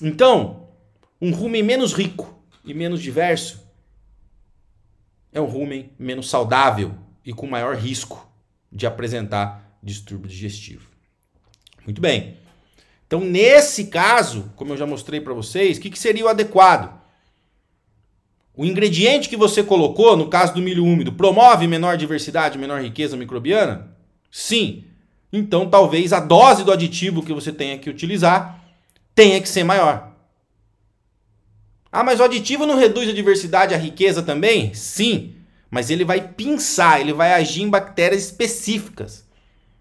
Então, 0.00 0.68
um 1.20 1.32
rumen 1.32 1.62
menos 1.62 1.92
rico 1.92 2.32
e 2.64 2.72
menos 2.72 3.02
diverso 3.02 3.66
é 5.32 5.40
um 5.40 5.46
rumen 5.46 5.90
menos 5.98 6.30
saudável 6.30 6.94
e 7.24 7.32
com 7.32 7.46
maior 7.46 7.74
risco 7.74 8.28
de 8.70 8.86
apresentar 8.86 9.78
distúrbio 9.82 10.28
digestivo. 10.28 10.97
Muito 11.88 12.02
bem. 12.02 12.36
Então, 13.06 13.20
nesse 13.20 13.86
caso, 13.86 14.52
como 14.56 14.74
eu 14.74 14.76
já 14.76 14.86
mostrei 14.86 15.22
para 15.22 15.32
vocês, 15.32 15.78
o 15.78 15.80
que, 15.80 15.88
que 15.88 15.98
seria 15.98 16.26
o 16.26 16.28
adequado? 16.28 17.00
O 18.54 18.62
ingrediente 18.62 19.26
que 19.26 19.38
você 19.38 19.62
colocou, 19.62 20.14
no 20.14 20.28
caso 20.28 20.52
do 20.52 20.60
milho 20.60 20.84
úmido, 20.84 21.14
promove 21.14 21.66
menor 21.66 21.96
diversidade, 21.96 22.58
menor 22.58 22.82
riqueza 22.82 23.16
microbiana? 23.16 23.96
Sim. 24.30 24.84
Então, 25.32 25.66
talvez 25.66 26.12
a 26.12 26.20
dose 26.20 26.62
do 26.62 26.70
aditivo 26.70 27.22
que 27.22 27.32
você 27.32 27.50
tenha 27.50 27.78
que 27.78 27.88
utilizar 27.88 28.62
tenha 29.14 29.40
que 29.40 29.48
ser 29.48 29.64
maior. 29.64 30.12
Ah, 31.90 32.04
mas 32.04 32.20
o 32.20 32.24
aditivo 32.24 32.66
não 32.66 32.76
reduz 32.76 33.08
a 33.08 33.14
diversidade, 33.14 33.74
a 33.74 33.78
riqueza 33.78 34.22
também? 34.22 34.74
Sim. 34.74 35.36
Mas 35.70 35.88
ele 35.88 36.04
vai 36.04 36.20
pinçar, 36.20 37.00
ele 37.00 37.14
vai 37.14 37.32
agir 37.32 37.62
em 37.62 37.70
bactérias 37.70 38.24
específicas. 38.24 39.26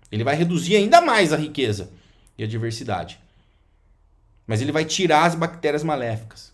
Ele 0.10 0.24
vai 0.24 0.38
reduzir 0.38 0.78
ainda 0.78 1.02
mais 1.02 1.34
a 1.34 1.36
riqueza 1.36 1.97
e 2.38 2.44
a 2.44 2.48
diversidade. 2.48 3.20
Mas 4.46 4.62
ele 4.62 4.72
vai 4.72 4.86
tirar 4.86 5.26
as 5.26 5.36
bactérias 5.36 5.84
maléficas. 5.84 6.54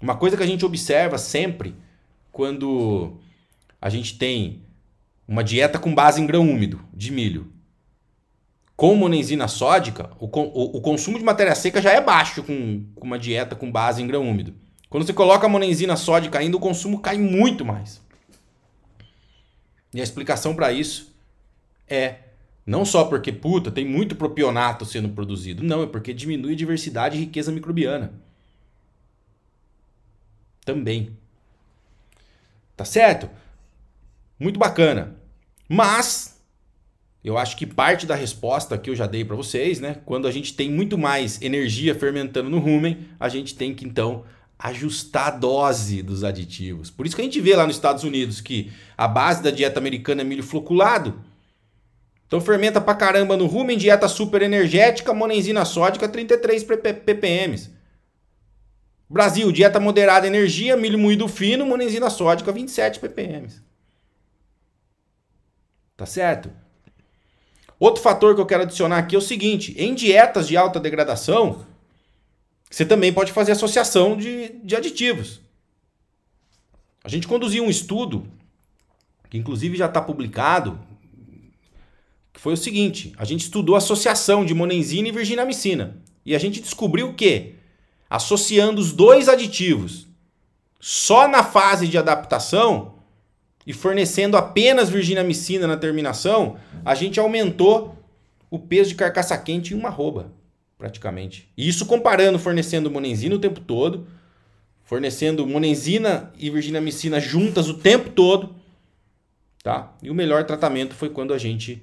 Uma 0.00 0.16
coisa 0.16 0.36
que 0.36 0.42
a 0.42 0.46
gente 0.46 0.64
observa 0.64 1.16
sempre 1.16 1.74
quando 2.30 3.16
a 3.80 3.88
gente 3.88 4.18
tem 4.18 4.62
uma 5.26 5.42
dieta 5.42 5.78
com 5.78 5.94
base 5.94 6.20
em 6.20 6.26
grão 6.26 6.42
úmido 6.42 6.80
de 6.92 7.10
milho, 7.10 7.50
com 8.76 8.94
monenzina 8.94 9.48
sódica, 9.48 10.10
o, 10.20 10.26
o, 10.26 10.76
o 10.76 10.80
consumo 10.82 11.18
de 11.18 11.24
matéria 11.24 11.54
seca 11.54 11.80
já 11.80 11.92
é 11.92 12.00
baixo 12.00 12.42
com, 12.42 12.84
com, 12.94 13.06
uma 13.06 13.18
dieta 13.18 13.56
com 13.56 13.72
base 13.72 14.02
em 14.02 14.06
grão 14.06 14.28
úmido. 14.28 14.54
Quando 14.90 15.06
você 15.06 15.14
coloca 15.14 15.46
a 15.46 15.48
monenzina 15.48 15.96
sódica 15.96 16.38
ainda, 16.38 16.58
o 16.58 16.60
consumo 16.60 17.00
cai 17.00 17.16
muito 17.16 17.64
mais. 17.64 18.02
E 19.94 20.00
a 20.00 20.04
explicação 20.04 20.54
para 20.54 20.70
isso 20.72 21.16
é 21.88 22.16
não 22.66 22.84
só 22.84 23.04
porque, 23.04 23.32
puta, 23.32 23.70
tem 23.70 23.86
muito 23.86 24.16
propionato 24.16 24.84
sendo 24.84 25.08
produzido. 25.10 25.62
Não, 25.62 25.84
é 25.84 25.86
porque 25.86 26.12
diminui 26.12 26.54
a 26.54 26.56
diversidade 26.56 27.16
e 27.16 27.20
riqueza 27.20 27.52
microbiana. 27.52 28.12
Também. 30.64 31.16
Tá 32.76 32.84
certo? 32.84 33.30
Muito 34.38 34.58
bacana. 34.58 35.16
Mas 35.68 36.42
eu 37.22 37.38
acho 37.38 37.56
que 37.56 37.66
parte 37.66 38.04
da 38.04 38.16
resposta 38.16 38.76
que 38.76 38.90
eu 38.90 38.96
já 38.96 39.06
dei 39.06 39.24
para 39.24 39.36
vocês, 39.36 39.78
né? 39.78 40.00
Quando 40.04 40.26
a 40.26 40.32
gente 40.32 40.54
tem 40.54 40.70
muito 40.70 40.98
mais 40.98 41.40
energia 41.40 41.94
fermentando 41.94 42.50
no 42.50 42.58
rumen, 42.58 42.98
a 43.18 43.28
gente 43.28 43.54
tem 43.54 43.74
que 43.74 43.84
então 43.84 44.24
ajustar 44.58 45.28
a 45.28 45.30
dose 45.30 46.02
dos 46.02 46.24
aditivos. 46.24 46.90
Por 46.90 47.06
isso 47.06 47.14
que 47.14 47.22
a 47.22 47.24
gente 47.24 47.40
vê 47.40 47.54
lá 47.54 47.66
nos 47.66 47.76
Estados 47.76 48.04
Unidos 48.04 48.40
que 48.40 48.72
a 48.96 49.06
base 49.06 49.42
da 49.42 49.50
dieta 49.50 49.78
americana 49.78 50.22
é 50.22 50.24
milho 50.24 50.42
floculado. 50.42 51.20
Então 52.26 52.40
fermenta 52.40 52.80
pra 52.80 52.94
caramba 52.94 53.36
no 53.36 53.46
rumen, 53.46 53.78
dieta 53.78 54.08
super 54.08 54.42
energética, 54.42 55.14
monenzina 55.14 55.64
sódica 55.64 56.08
33 56.08 56.64
ppm. 56.64 57.70
Brasil, 59.08 59.52
dieta 59.52 59.78
moderada 59.78 60.26
energia, 60.26 60.76
milho 60.76 60.98
moído 60.98 61.28
fino, 61.28 61.64
monenzina 61.64 62.10
sódica 62.10 62.50
27 62.50 62.98
ppm. 62.98 63.48
Tá 65.96 66.04
certo? 66.04 66.50
Outro 67.78 68.02
fator 68.02 68.34
que 68.34 68.40
eu 68.40 68.46
quero 68.46 68.62
adicionar 68.62 68.98
aqui 68.98 69.14
é 69.14 69.18
o 69.18 69.22
seguinte: 69.22 69.74
em 69.78 69.94
dietas 69.94 70.48
de 70.48 70.56
alta 70.56 70.80
degradação, 70.80 71.64
você 72.68 72.84
também 72.84 73.12
pode 73.12 73.32
fazer 73.32 73.52
associação 73.52 74.16
de, 74.16 74.48
de 74.64 74.74
aditivos. 74.74 75.40
A 77.04 77.08
gente 77.08 77.28
conduziu 77.28 77.62
um 77.62 77.70
estudo, 77.70 78.26
que 79.30 79.38
inclusive 79.38 79.76
já 79.76 79.86
está 79.86 80.00
publicado, 80.02 80.78
que 82.36 82.40
foi 82.42 82.52
o 82.52 82.56
seguinte: 82.56 83.14
a 83.16 83.24
gente 83.24 83.40
estudou 83.40 83.74
a 83.74 83.78
associação 83.78 84.44
de 84.44 84.52
monenzina 84.52 85.08
e 85.08 85.12
virginamicina. 85.12 85.96
E 86.24 86.36
a 86.36 86.38
gente 86.38 86.60
descobriu 86.60 87.14
que, 87.14 87.54
associando 88.10 88.78
os 88.78 88.92
dois 88.92 89.26
aditivos 89.26 90.06
só 90.78 91.26
na 91.26 91.42
fase 91.42 91.88
de 91.88 91.96
adaptação, 91.96 92.92
e 93.66 93.72
fornecendo 93.72 94.36
apenas 94.36 94.90
virginamicina 94.90 95.66
na 95.66 95.78
terminação, 95.78 96.58
a 96.84 96.94
gente 96.94 97.18
aumentou 97.18 97.96
o 98.50 98.58
peso 98.58 98.90
de 98.90 98.96
carcaça 98.96 99.36
quente 99.38 99.72
em 99.72 99.76
uma 99.78 99.88
arroba, 99.88 100.30
praticamente. 100.76 101.50
E 101.56 101.66
isso 101.66 101.86
comparando 101.86 102.38
fornecendo 102.38 102.90
monenzina 102.90 103.34
o 103.34 103.40
tempo 103.40 103.60
todo, 103.60 104.06
fornecendo 104.84 105.46
monenzina 105.46 106.30
e 106.38 106.50
virginamicina 106.50 107.18
juntas 107.18 107.68
o 107.68 107.74
tempo 107.74 108.10
todo, 108.10 108.54
tá? 109.64 109.96
E 110.02 110.10
o 110.10 110.14
melhor 110.14 110.44
tratamento 110.44 110.94
foi 110.94 111.08
quando 111.08 111.32
a 111.32 111.38
gente 111.38 111.82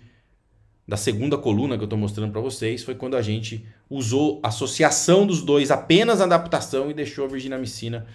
da 0.88 0.98
segunda 0.98 1.38
coluna 1.38 1.78
que 1.78 1.84
eu 1.84 1.86
estou 1.86 1.98
mostrando 1.98 2.32
para 2.32 2.42
vocês 2.42 2.84
foi 2.84 2.96
quando 2.96 3.16
a 3.16 3.22
gente 3.22 3.66
usou 3.90 4.40
a 4.44 4.50
associação 4.50 5.26
dos 5.26 5.42
dois 5.42 5.72
apenas 5.72 6.20
a 6.20 6.26
adaptação 6.26 6.92
e 6.92 6.94
deixou 6.94 7.26
a 7.26 7.28
virginamicina 7.30 8.06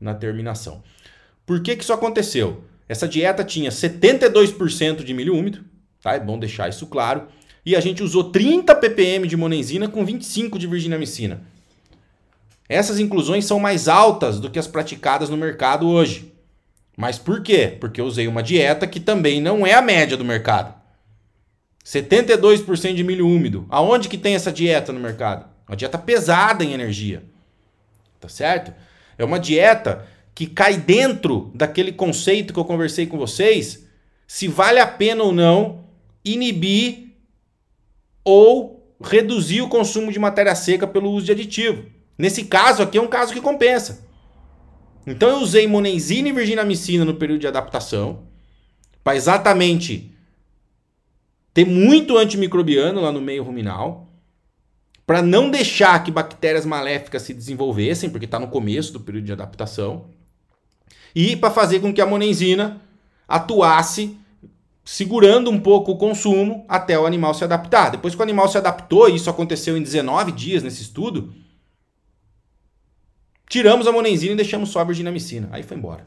na 0.00 0.14
terminação. 0.14 0.82
Por 1.44 1.60
que, 1.62 1.74
que 1.74 1.82
isso 1.82 1.92
aconteceu? 1.92 2.64
Essa 2.88 3.08
dieta 3.08 3.42
tinha 3.42 3.70
72% 3.70 5.02
de 5.02 5.14
milho 5.14 5.36
úmido, 5.36 5.64
tá? 6.00 6.14
É 6.14 6.20
bom 6.20 6.38
deixar 6.38 6.68
isso 6.68 6.86
claro. 6.86 7.26
E 7.64 7.74
a 7.74 7.80
gente 7.80 8.02
usou 8.02 8.24
30 8.24 8.74
ppm 8.74 9.26
de 9.26 9.36
monenzina 9.36 9.88
com 9.88 10.04
25 10.04 10.58
de 10.58 10.66
virginamicina. 10.66 11.42
Essas 12.68 12.98
inclusões 12.98 13.44
são 13.44 13.58
mais 13.58 13.88
altas 13.88 14.40
do 14.40 14.50
que 14.50 14.58
as 14.58 14.66
praticadas 14.66 15.28
no 15.28 15.36
mercado 15.36 15.88
hoje. 15.88 16.32
Mas 16.96 17.18
por 17.18 17.42
quê? 17.42 17.76
Porque 17.80 18.00
eu 18.00 18.06
usei 18.06 18.28
uma 18.28 18.42
dieta 18.42 18.86
que 18.86 19.00
também 19.00 19.40
não 19.40 19.66
é 19.66 19.74
a 19.74 19.82
média 19.82 20.16
do 20.16 20.24
mercado. 20.24 20.81
72% 21.84 22.94
de 22.94 23.04
milho 23.04 23.26
úmido. 23.26 23.66
Aonde 23.68 24.08
que 24.08 24.18
tem 24.18 24.34
essa 24.34 24.52
dieta 24.52 24.92
no 24.92 25.00
mercado? 25.00 25.46
Uma 25.68 25.76
dieta 25.76 25.98
pesada 25.98 26.64
em 26.64 26.72
energia. 26.72 27.24
Tá 28.20 28.28
certo? 28.28 28.72
É 29.18 29.24
uma 29.24 29.38
dieta 29.38 30.06
que 30.34 30.46
cai 30.46 30.76
dentro 30.76 31.50
daquele 31.54 31.92
conceito 31.92 32.52
que 32.52 32.58
eu 32.58 32.64
conversei 32.64 33.06
com 33.06 33.18
vocês, 33.18 33.86
se 34.26 34.48
vale 34.48 34.78
a 34.78 34.86
pena 34.86 35.22
ou 35.22 35.32
não 35.32 35.84
inibir 36.24 37.12
ou 38.24 38.96
reduzir 39.02 39.60
o 39.60 39.68
consumo 39.68 40.12
de 40.12 40.18
matéria 40.18 40.54
seca 40.54 40.86
pelo 40.86 41.10
uso 41.10 41.26
de 41.26 41.32
aditivo. 41.32 41.84
Nesse 42.16 42.44
caso 42.44 42.82
aqui 42.82 42.96
é 42.96 43.02
um 43.02 43.08
caso 43.08 43.32
que 43.32 43.40
compensa. 43.40 44.06
Então 45.06 45.28
eu 45.28 45.38
usei 45.38 45.66
monenzina 45.66 46.28
e 46.28 46.32
virginamicina 46.32 47.04
no 47.04 47.14
período 47.14 47.40
de 47.40 47.46
adaptação 47.48 48.22
para 49.02 49.16
exatamente 49.16 50.11
ter 51.52 51.64
muito 51.64 52.16
antimicrobiano 52.16 53.00
lá 53.00 53.12
no 53.12 53.20
meio 53.20 53.42
ruminal, 53.42 54.08
para 55.06 55.20
não 55.20 55.50
deixar 55.50 56.02
que 56.02 56.10
bactérias 56.10 56.64
maléficas 56.64 57.22
se 57.22 57.34
desenvolvessem, 57.34 58.08
porque 58.08 58.24
está 58.24 58.38
no 58.38 58.48
começo 58.48 58.92
do 58.92 59.00
período 59.00 59.26
de 59.26 59.32
adaptação 59.32 60.06
e 61.14 61.36
para 61.36 61.50
fazer 61.50 61.80
com 61.80 61.92
que 61.92 62.00
a 62.00 62.06
monenzina 62.06 62.80
atuasse 63.28 64.16
segurando 64.84 65.50
um 65.50 65.60
pouco 65.60 65.92
o 65.92 65.96
consumo 65.96 66.64
até 66.68 66.98
o 66.98 67.06
animal 67.06 67.34
se 67.34 67.44
adaptar. 67.44 67.90
Depois 67.90 68.14
que 68.14 68.20
o 68.20 68.22
animal 68.22 68.48
se 68.48 68.58
adaptou, 68.58 69.08
e 69.08 69.16
isso 69.16 69.30
aconteceu 69.30 69.76
em 69.76 69.82
19 69.82 70.32
dias 70.32 70.62
nesse 70.62 70.82
estudo, 70.82 71.32
tiramos 73.48 73.86
a 73.86 73.92
monenzina 73.92 74.32
e 74.32 74.36
deixamos 74.36 74.70
só 74.70 74.80
a 74.80 74.84
virginamicina. 74.84 75.48
Aí 75.52 75.62
foi 75.62 75.76
embora. 75.76 76.06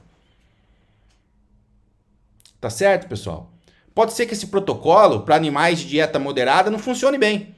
Tá 2.60 2.70
certo, 2.70 3.08
pessoal? 3.08 3.55
Pode 3.96 4.14
ser 4.14 4.28
que 4.28 4.34
esse 4.34 4.48
protocolo 4.48 5.22
para 5.22 5.36
animais 5.36 5.80
de 5.80 5.88
dieta 5.88 6.20
moderada 6.20 6.70
não 6.70 6.78
funcione 6.78 7.18
bem. 7.18 7.56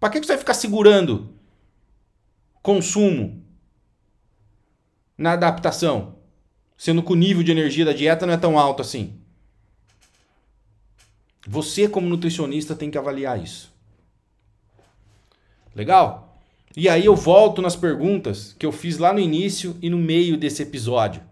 Para 0.00 0.10
que 0.10 0.18
você 0.18 0.32
vai 0.32 0.38
ficar 0.38 0.54
segurando 0.54 1.32
consumo 2.62 3.44
na 5.16 5.32
adaptação? 5.34 6.20
sendo 6.82 7.00
que 7.00 7.12
o 7.12 7.14
nível 7.14 7.44
de 7.44 7.52
energia 7.52 7.84
da 7.84 7.92
dieta 7.92 8.26
não 8.26 8.34
é 8.34 8.36
tão 8.36 8.58
alto 8.58 8.82
assim. 8.82 9.14
Você, 11.46 11.86
como 11.86 12.08
nutricionista, 12.08 12.74
tem 12.74 12.90
que 12.90 12.98
avaliar 12.98 13.40
isso. 13.40 13.72
Legal? 15.76 16.42
E 16.76 16.88
aí 16.88 17.04
eu 17.04 17.14
volto 17.14 17.62
nas 17.62 17.76
perguntas 17.76 18.56
que 18.58 18.66
eu 18.66 18.72
fiz 18.72 18.98
lá 18.98 19.12
no 19.12 19.20
início 19.20 19.76
e 19.80 19.88
no 19.88 19.96
meio 19.96 20.36
desse 20.36 20.64
episódio. 20.64 21.22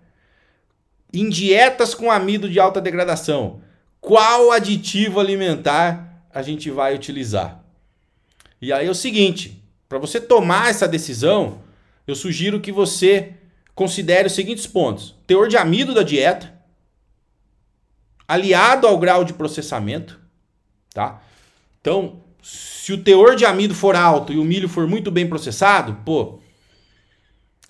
Em 1.12 1.28
dietas 1.28 1.96
com 1.96 2.12
amido 2.12 2.48
de 2.48 2.60
alta 2.60 2.80
degradação, 2.80 3.60
qual 4.00 4.50
aditivo 4.50 5.20
alimentar 5.20 6.24
a 6.32 6.42
gente 6.42 6.70
vai 6.70 6.94
utilizar? 6.94 7.62
E 8.60 8.72
aí 8.72 8.86
é 8.86 8.90
o 8.90 8.94
seguinte, 8.94 9.62
para 9.88 9.98
você 9.98 10.20
tomar 10.20 10.70
essa 10.70 10.86
decisão, 10.88 11.62
eu 12.06 12.14
sugiro 12.14 12.60
que 12.60 12.72
você 12.72 13.34
considere 13.74 14.26
os 14.26 14.34
seguintes 14.34 14.66
pontos: 14.66 15.14
teor 15.26 15.48
de 15.48 15.56
amido 15.56 15.94
da 15.94 16.02
dieta, 16.02 16.52
aliado 18.26 18.86
ao 18.86 18.98
grau 18.98 19.24
de 19.24 19.32
processamento, 19.32 20.20
tá? 20.92 21.22
Então, 21.80 22.22
se 22.42 22.92
o 22.92 23.02
teor 23.02 23.36
de 23.36 23.44
amido 23.44 23.74
for 23.74 23.96
alto 23.96 24.32
e 24.32 24.38
o 24.38 24.44
milho 24.44 24.68
for 24.68 24.86
muito 24.86 25.10
bem 25.10 25.26
processado, 25.26 25.98
pô, 26.04 26.40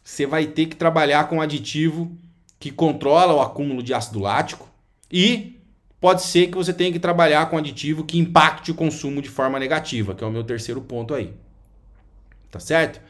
você 0.03 0.27
vai 0.27 0.47
ter 0.47 0.67
que 0.67 0.77
trabalhar 0.77 1.29
com 1.29 1.37
um 1.37 1.41
aditivo 1.41 2.17
que 2.59 2.71
controla 2.71 3.33
o 3.33 3.41
acúmulo 3.41 3.83
de 3.83 3.95
ácido 3.95 4.19
lático 4.19 4.69
e 5.11 5.60
pode 6.01 6.23
ser 6.23 6.49
que 6.49 6.57
você 6.57 6.73
tenha 6.73 6.91
que 6.91 6.99
trabalhar 6.99 7.51
com 7.51 7.59
aditivo 7.59 8.05
que 8.05 8.19
impacte 8.19 8.71
o 8.71 8.75
consumo 8.75 9.21
de 9.21 9.29
forma 9.29 9.59
negativa, 9.59 10.15
que 10.15 10.25
é 10.25 10.27
o 10.27 10.31
meu 10.31 10.43
terceiro 10.43 10.81
ponto 10.81 11.13
aí. 11.13 11.33
Tá 12.51 12.59
certo? 12.59 13.01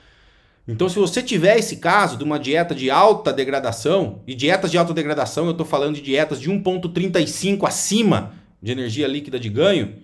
Então, 0.66 0.88
se 0.88 0.96
você 0.98 1.22
tiver 1.22 1.58
esse 1.58 1.76
caso 1.76 2.16
de 2.16 2.24
uma 2.24 2.38
dieta 2.38 2.74
de 2.74 2.90
alta 2.90 3.32
degradação, 3.32 4.20
e 4.26 4.34
dietas 4.34 4.70
de 4.70 4.78
alta 4.78 4.92
degradação, 4.92 5.46
eu 5.46 5.52
estou 5.52 5.66
falando 5.66 5.94
de 5.96 6.02
dietas 6.02 6.40
de 6.40 6.50
1,35 6.50 7.66
acima 7.66 8.34
de 8.62 8.72
energia 8.72 9.06
líquida 9.06 9.38
de 9.38 9.48
ganho, 9.48 9.94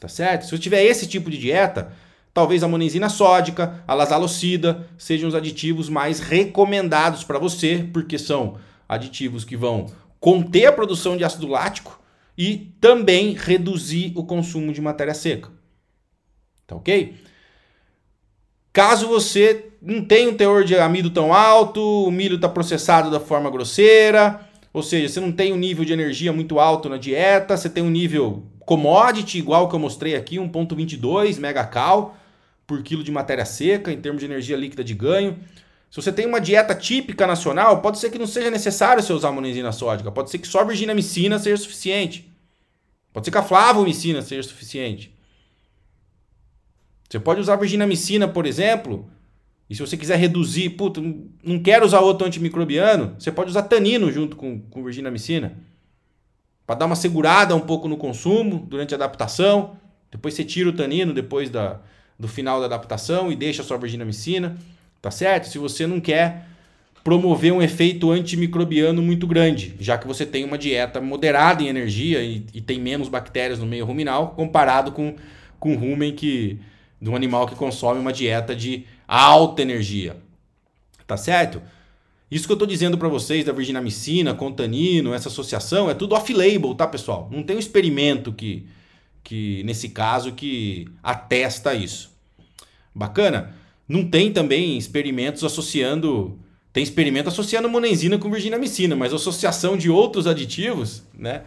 tá 0.00 0.08
certo? 0.08 0.44
Se 0.44 0.50
você 0.50 0.58
tiver 0.58 0.82
esse 0.82 1.06
tipo 1.06 1.30
de 1.30 1.38
dieta, 1.38 1.92
talvez 2.32 2.62
a 2.62 2.68
monenzina 2.68 3.08
sódica, 3.08 3.84
a 3.86 3.94
lasalocida 3.94 4.88
sejam 4.96 5.28
os 5.28 5.34
aditivos 5.34 5.88
mais 5.88 6.20
recomendados 6.20 7.22
para 7.22 7.38
você, 7.38 7.86
porque 7.92 8.18
são 8.18 8.56
aditivos 8.88 9.44
que 9.44 9.56
vão 9.56 9.86
conter 10.20 10.66
a 10.66 10.72
produção 10.72 11.16
de 11.16 11.24
ácido 11.24 11.46
lático 11.46 12.00
e 12.36 12.74
também 12.80 13.32
reduzir 13.32 14.12
o 14.14 14.24
consumo 14.24 14.72
de 14.72 14.80
matéria 14.80 15.14
seca. 15.14 15.50
Tá 16.66 16.76
ok? 16.76 17.14
Caso 18.72 19.08
você 19.08 19.70
não 19.80 20.04
tenha 20.04 20.28
um 20.28 20.34
teor 20.34 20.64
de 20.64 20.76
amido 20.76 21.08
tão 21.10 21.32
alto, 21.32 21.80
o 21.80 22.10
milho 22.10 22.36
está 22.36 22.48
processado 22.48 23.10
da 23.10 23.18
forma 23.18 23.50
grosseira, 23.50 24.40
ou 24.72 24.82
seja, 24.82 25.08
você 25.08 25.20
não 25.20 25.32
tem 25.32 25.52
um 25.52 25.56
nível 25.56 25.84
de 25.84 25.94
energia 25.94 26.32
muito 26.32 26.60
alto 26.60 26.88
na 26.88 26.98
dieta, 26.98 27.56
você 27.56 27.70
tem 27.70 27.82
um 27.82 27.88
nível 27.88 28.42
commodity, 28.60 29.38
igual 29.38 29.68
que 29.68 29.74
eu 29.74 29.78
mostrei 29.78 30.14
aqui, 30.14 30.36
1.22 30.36 31.38
megacal 31.38 32.16
por 32.66 32.82
quilo 32.82 33.02
de 33.02 33.12
matéria 33.12 33.46
seca, 33.46 33.92
em 33.92 34.00
termos 34.00 34.20
de 34.20 34.26
energia 34.26 34.56
líquida 34.56 34.84
de 34.84 34.92
ganho. 34.92 35.38
Se 35.96 36.02
você 36.02 36.12
tem 36.12 36.26
uma 36.26 36.42
dieta 36.42 36.74
típica 36.74 37.26
nacional, 37.26 37.80
pode 37.80 37.98
ser 37.98 38.10
que 38.10 38.18
não 38.18 38.26
seja 38.26 38.50
necessário 38.50 39.02
você 39.02 39.14
usar 39.14 39.32
monenzina 39.32 39.72
sódica, 39.72 40.12
pode 40.12 40.28
ser 40.30 40.36
que 40.36 40.46
só 40.46 40.60
a 40.60 40.64
virginamicina 40.64 41.38
seja 41.38 41.56
suficiente. 41.56 42.30
Pode 43.14 43.24
ser 43.24 43.30
que 43.30 43.38
a 43.38 43.42
flavomicina 43.42 44.20
seja 44.20 44.42
suficiente. 44.42 45.16
Você 47.08 47.18
pode 47.18 47.40
usar 47.40 47.54
a 47.54 47.56
virginamicina, 47.56 48.28
por 48.28 48.44
exemplo, 48.44 49.10
e 49.70 49.74
se 49.74 49.80
você 49.80 49.96
quiser 49.96 50.16
reduzir, 50.16 50.68
puta, 50.68 51.00
não 51.42 51.58
quero 51.62 51.86
usar 51.86 52.00
outro 52.00 52.26
antimicrobiano, 52.26 53.16
você 53.18 53.32
pode 53.32 53.48
usar 53.48 53.62
tanino 53.62 54.12
junto 54.12 54.36
com, 54.36 54.60
com 54.60 54.84
virginamicina. 54.84 55.56
Para 56.66 56.80
dar 56.80 56.84
uma 56.84 56.96
segurada 56.96 57.56
um 57.56 57.60
pouco 57.60 57.88
no 57.88 57.96
consumo 57.96 58.66
durante 58.68 58.92
a 58.92 58.98
adaptação. 58.98 59.78
Depois 60.10 60.34
você 60.34 60.44
tira 60.44 60.68
o 60.68 60.74
tanino 60.74 61.14
depois 61.14 61.48
da, 61.48 61.80
do 62.18 62.28
final 62.28 62.60
da 62.60 62.66
adaptação 62.66 63.32
e 63.32 63.34
deixa 63.34 63.62
a 63.62 63.64
sua 63.64 63.78
virginamicina. 63.78 64.58
Tá 65.00 65.10
certo? 65.10 65.48
Se 65.48 65.58
você 65.58 65.86
não 65.86 66.00
quer 66.00 66.46
promover 67.04 67.52
um 67.52 67.62
efeito 67.62 68.10
antimicrobiano 68.10 69.00
muito 69.00 69.26
grande, 69.26 69.76
já 69.78 69.96
que 69.96 70.08
você 70.08 70.26
tem 70.26 70.44
uma 70.44 70.58
dieta 70.58 71.00
moderada 71.00 71.62
em 71.62 71.68
energia 71.68 72.20
e, 72.20 72.44
e 72.52 72.60
tem 72.60 72.80
menos 72.80 73.08
bactérias 73.08 73.60
no 73.60 73.66
meio 73.66 73.84
ruminal, 73.84 74.30
comparado 74.30 74.90
com, 74.90 75.14
com 75.60 75.74
o 75.74 75.78
rumen 75.78 76.12
que 76.12 76.58
de 77.00 77.08
um 77.08 77.14
animal 77.14 77.46
que 77.46 77.54
consome 77.54 78.00
uma 78.00 78.12
dieta 78.12 78.56
de 78.56 78.84
alta 79.06 79.62
energia. 79.62 80.16
Tá 81.06 81.16
certo? 81.16 81.62
Isso 82.28 82.46
que 82.46 82.52
eu 82.52 82.56
estou 82.56 82.66
dizendo 82.66 82.98
para 82.98 83.06
vocês 83.06 83.44
da 83.44 83.52
virginamicina, 83.52 84.34
contanino, 84.34 85.14
essa 85.14 85.28
associação, 85.28 85.88
é 85.88 85.94
tudo 85.94 86.16
off-label, 86.16 86.74
tá, 86.74 86.86
pessoal? 86.88 87.28
Não 87.30 87.44
tem 87.44 87.54
um 87.54 87.60
experimento 87.60 88.32
que, 88.32 88.66
que, 89.22 89.62
nesse 89.62 89.90
caso, 89.90 90.32
que 90.32 90.88
atesta 91.00 91.72
isso. 91.72 92.10
Bacana? 92.92 93.54
Não 93.88 94.08
tem 94.08 94.32
também 94.32 94.76
experimentos 94.76 95.44
associando. 95.44 96.38
Tem 96.72 96.82
experimento 96.82 97.28
associando 97.28 97.68
monenzina 97.68 98.18
com 98.18 98.30
virginamicina, 98.30 98.94
mas 98.94 99.14
associação 99.14 99.76
de 99.76 99.88
outros 99.88 100.26
aditivos, 100.26 101.02
né? 101.16 101.42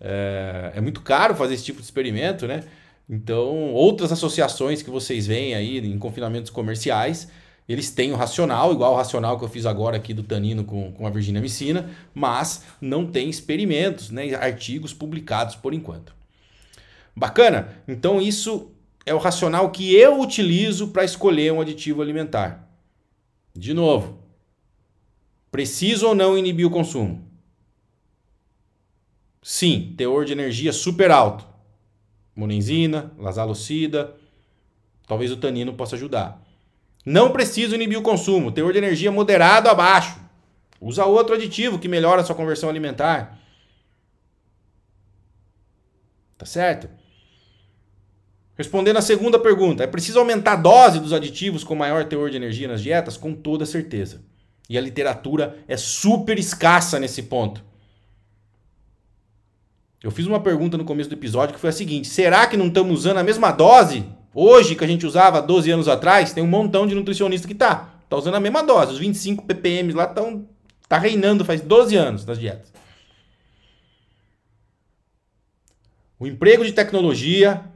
É, 0.00 0.72
é 0.74 0.80
muito 0.80 1.00
caro 1.00 1.36
fazer 1.36 1.54
esse 1.54 1.64
tipo 1.64 1.78
de 1.78 1.84
experimento, 1.84 2.48
né? 2.48 2.64
Então, 3.08 3.72
outras 3.72 4.10
associações 4.10 4.82
que 4.82 4.90
vocês 4.90 5.26
veem 5.26 5.54
aí 5.54 5.78
em 5.78 5.98
confinamentos 5.98 6.50
comerciais, 6.50 7.28
eles 7.68 7.90
têm 7.90 8.12
o 8.12 8.16
racional, 8.16 8.72
igual 8.72 8.94
o 8.94 8.96
racional 8.96 9.38
que 9.38 9.44
eu 9.44 9.48
fiz 9.48 9.66
agora 9.66 9.96
aqui 9.96 10.12
do 10.12 10.22
tanino 10.22 10.64
com, 10.64 10.90
com 10.92 11.06
a 11.06 11.10
Virginia 11.10 11.40
Micina, 11.40 11.90
mas 12.12 12.64
não 12.80 13.06
tem 13.06 13.30
experimentos, 13.30 14.10
né, 14.10 14.34
artigos 14.34 14.92
publicados 14.92 15.54
por 15.54 15.72
enquanto. 15.72 16.12
Bacana? 17.14 17.68
Então, 17.86 18.20
isso 18.20 18.70
é 19.04 19.14
o 19.14 19.18
racional 19.18 19.70
que 19.70 19.94
eu 19.94 20.20
utilizo 20.20 20.88
para 20.88 21.04
escolher 21.04 21.52
um 21.52 21.60
aditivo 21.60 22.02
alimentar. 22.02 22.68
De 23.54 23.74
novo, 23.74 24.18
preciso 25.50 26.08
ou 26.08 26.14
não 26.14 26.38
inibir 26.38 26.66
o 26.66 26.70
consumo? 26.70 27.28
Sim, 29.42 29.94
teor 29.96 30.24
de 30.24 30.32
energia 30.32 30.72
super 30.72 31.10
alto 31.10 31.52
monenzina, 32.34 33.12
lasalocida, 33.18 34.14
talvez 35.06 35.30
o 35.30 35.36
tanino 35.36 35.74
possa 35.74 35.96
ajudar. 35.96 36.42
Não 37.04 37.32
preciso 37.32 37.74
inibir 37.74 37.98
o 37.98 38.02
consumo, 38.02 38.52
teor 38.52 38.72
de 38.72 38.78
energia 38.78 39.10
moderado 39.10 39.68
abaixo. 39.68 40.20
Usa 40.80 41.04
outro 41.04 41.34
aditivo 41.34 41.78
que 41.78 41.88
melhora 41.88 42.22
a 42.22 42.24
sua 42.24 42.34
conversão 42.34 42.68
alimentar. 42.68 43.38
Tá 46.38 46.46
certo? 46.46 46.88
Respondendo 48.62 48.98
a 48.98 49.02
segunda 49.02 49.40
pergunta, 49.40 49.82
é 49.82 49.88
preciso 49.88 50.20
aumentar 50.20 50.52
a 50.52 50.56
dose 50.56 51.00
dos 51.00 51.12
aditivos 51.12 51.64
com 51.64 51.74
maior 51.74 52.04
teor 52.04 52.30
de 52.30 52.36
energia 52.36 52.68
nas 52.68 52.80
dietas? 52.80 53.16
Com 53.16 53.34
toda 53.34 53.66
certeza. 53.66 54.22
E 54.70 54.78
a 54.78 54.80
literatura 54.80 55.58
é 55.66 55.76
super 55.76 56.38
escassa 56.38 57.00
nesse 57.00 57.24
ponto. 57.24 57.60
Eu 60.00 60.12
fiz 60.12 60.26
uma 60.26 60.38
pergunta 60.38 60.78
no 60.78 60.84
começo 60.84 61.10
do 61.10 61.16
episódio 61.16 61.56
que 61.56 61.60
foi 61.60 61.70
a 61.70 61.72
seguinte: 61.72 62.06
será 62.06 62.46
que 62.46 62.56
não 62.56 62.68
estamos 62.68 63.00
usando 63.00 63.16
a 63.16 63.24
mesma 63.24 63.50
dose 63.50 64.04
hoje 64.32 64.76
que 64.76 64.84
a 64.84 64.86
gente 64.86 65.04
usava 65.04 65.42
12 65.42 65.68
anos 65.68 65.88
atrás? 65.88 66.32
Tem 66.32 66.44
um 66.44 66.46
montão 66.46 66.86
de 66.86 66.94
nutricionista 66.94 67.48
que 67.48 67.56
tá. 67.56 67.96
Tá 68.08 68.16
usando 68.16 68.36
a 68.36 68.40
mesma 68.40 68.62
dose. 68.62 68.92
Os 68.92 68.98
25 69.00 69.44
ppm 69.44 69.92
lá 69.92 70.04
estão 70.04 70.46
tá 70.88 70.98
reinando 70.98 71.44
faz 71.44 71.60
12 71.60 71.96
anos 71.96 72.24
nas 72.24 72.38
dietas. 72.38 72.72
O 76.16 76.28
emprego 76.28 76.64
de 76.64 76.70
tecnologia, 76.70 77.71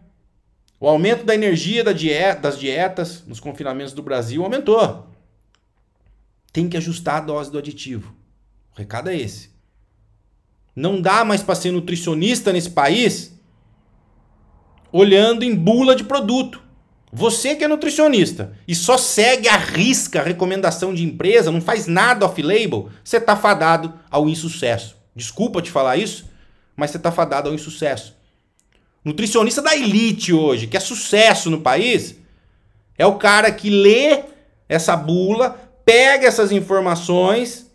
o 0.78 0.88
aumento 0.88 1.24
da 1.24 1.34
energia 1.34 1.82
da 1.82 1.92
dieta, 1.92 2.42
das 2.42 2.58
dietas 2.58 3.24
nos 3.26 3.40
confinamentos 3.40 3.92
do 3.92 4.02
Brasil 4.02 4.42
aumentou. 4.42 5.06
Tem 6.52 6.68
que 6.68 6.76
ajustar 6.76 7.16
a 7.16 7.20
dose 7.20 7.50
do 7.50 7.58
aditivo. 7.58 8.14
O 8.74 8.78
recado 8.78 9.08
é 9.08 9.16
esse. 9.16 9.50
Não 10.74 11.00
dá 11.00 11.24
mais 11.24 11.42
para 11.42 11.54
ser 11.54 11.70
nutricionista 11.70 12.52
nesse 12.52 12.70
país 12.70 13.34
olhando 14.92 15.42
em 15.42 15.54
bula 15.54 15.96
de 15.96 16.04
produto. 16.04 16.62
Você 17.12 17.54
que 17.54 17.64
é 17.64 17.68
nutricionista 17.68 18.52
e 18.66 18.74
só 18.74 18.98
segue 18.98 19.48
a 19.48 19.56
risca 19.56 20.20
a 20.20 20.24
recomendação 20.24 20.92
de 20.92 21.04
empresa, 21.04 21.52
não 21.52 21.60
faz 21.60 21.86
nada 21.86 22.26
off-label, 22.26 22.90
você 23.02 23.16
está 23.16 23.36
fadado 23.36 23.94
ao 24.10 24.28
insucesso. 24.28 24.96
Desculpa 25.14 25.62
te 25.62 25.70
falar 25.70 25.96
isso, 25.96 26.28
mas 26.74 26.90
você 26.90 26.96
está 26.96 27.10
fadado 27.12 27.48
ao 27.48 27.54
insucesso. 27.54 28.15
Nutricionista 29.06 29.62
da 29.62 29.76
elite 29.76 30.32
hoje, 30.32 30.66
que 30.66 30.76
é 30.76 30.80
sucesso 30.80 31.48
no 31.48 31.60
país, 31.60 32.16
é 32.98 33.06
o 33.06 33.14
cara 33.14 33.52
que 33.52 33.70
lê 33.70 34.24
essa 34.68 34.96
bula, 34.96 35.50
pega 35.84 36.26
essas 36.26 36.50
informações 36.50 37.70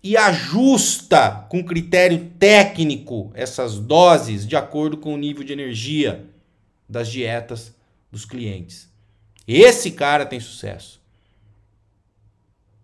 e 0.00 0.16
ajusta 0.16 1.44
com 1.50 1.64
critério 1.64 2.30
técnico 2.38 3.32
essas 3.34 3.80
doses 3.80 4.46
de 4.46 4.54
acordo 4.54 4.96
com 4.98 5.14
o 5.14 5.18
nível 5.18 5.42
de 5.42 5.52
energia 5.52 6.26
das 6.88 7.08
dietas 7.08 7.74
dos 8.08 8.24
clientes. 8.24 8.88
Esse 9.48 9.90
cara 9.90 10.24
tem 10.24 10.38
sucesso. 10.38 11.02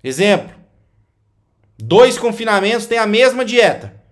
Exemplo: 0.03 0.53
dois 1.79 2.19
confinamentos 2.19 2.87
têm 2.87 2.99
a 2.99 3.07
mesma 3.07 3.45
dieta. 3.45 4.03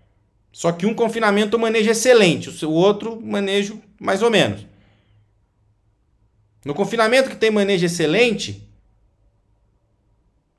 Só 0.52 0.70
que 0.70 0.84
um 0.84 0.94
confinamento 0.94 1.58
manejo 1.58 1.90
excelente, 1.90 2.64
o 2.64 2.70
outro 2.70 3.18
manejo 3.20 3.80
mais 3.98 4.22
ou 4.22 4.30
menos. 4.30 4.66
No 6.64 6.74
confinamento 6.74 7.30
que 7.30 7.36
tem 7.36 7.50
manejo 7.50 7.86
excelente, 7.86 8.68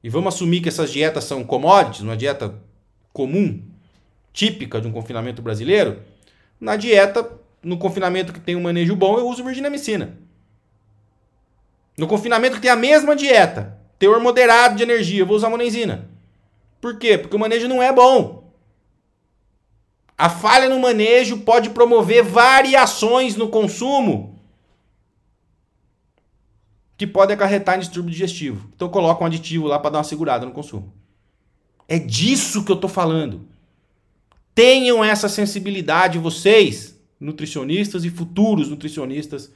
e 0.03 0.09
vamos 0.09 0.33
assumir 0.33 0.61
que 0.61 0.67
essas 0.67 0.91
dietas 0.91 1.23
são 1.23 1.43
commodities, 1.43 2.01
uma 2.01 2.17
dieta 2.17 2.53
comum, 3.13 3.63
típica 4.33 4.81
de 4.81 4.87
um 4.87 4.91
confinamento 4.91 5.41
brasileiro, 5.41 6.01
na 6.59 6.75
dieta, 6.75 7.29
no 7.61 7.77
confinamento 7.77 8.33
que 8.33 8.39
tem 8.39 8.55
um 8.55 8.61
manejo 8.61 8.95
bom, 8.95 9.17
eu 9.17 9.27
uso 9.27 9.43
virginamicina. 9.43 10.17
No 11.95 12.07
confinamento 12.07 12.55
que 12.55 12.61
tem 12.61 12.71
a 12.71 12.75
mesma 12.75 13.15
dieta, 13.15 13.77
teor 13.99 14.19
moderado 14.19 14.75
de 14.75 14.83
energia, 14.83 15.21
eu 15.21 15.25
vou 15.27 15.37
usar 15.37 15.49
monenzina. 15.49 16.09
Por 16.81 16.97
quê? 16.97 17.17
Porque 17.17 17.35
o 17.35 17.39
manejo 17.39 17.67
não 17.67 17.81
é 17.81 17.93
bom. 17.93 18.42
A 20.23 20.29
falha 20.29 20.69
no 20.69 20.79
manejo 20.79 21.39
pode 21.39 21.71
promover 21.71 22.23
variações 22.23 23.35
no 23.35 23.49
consumo 23.49 24.39
que 26.97 27.05
podem 27.05 27.35
acarretar 27.35 27.75
em 27.75 27.81
distúrbio 27.81 28.09
digestivo. 28.09 28.69
Então 28.73 28.87
coloca 28.87 29.21
um 29.21 29.27
aditivo 29.27 29.67
lá 29.67 29.77
para 29.77 29.89
dar 29.89 29.97
uma 29.97 30.03
segurada 30.05 30.45
no 30.45 30.53
consumo. 30.53 30.93
É 31.89 31.99
disso 31.99 32.63
que 32.63 32.71
eu 32.71 32.75
estou 32.75 32.89
falando. 32.89 33.45
Tenham 34.55 35.03
essa 35.03 35.27
sensibilidade 35.27 36.17
vocês, 36.17 36.97
nutricionistas 37.19 38.05
e 38.05 38.09
futuros 38.09 38.69
nutricionistas 38.69 39.51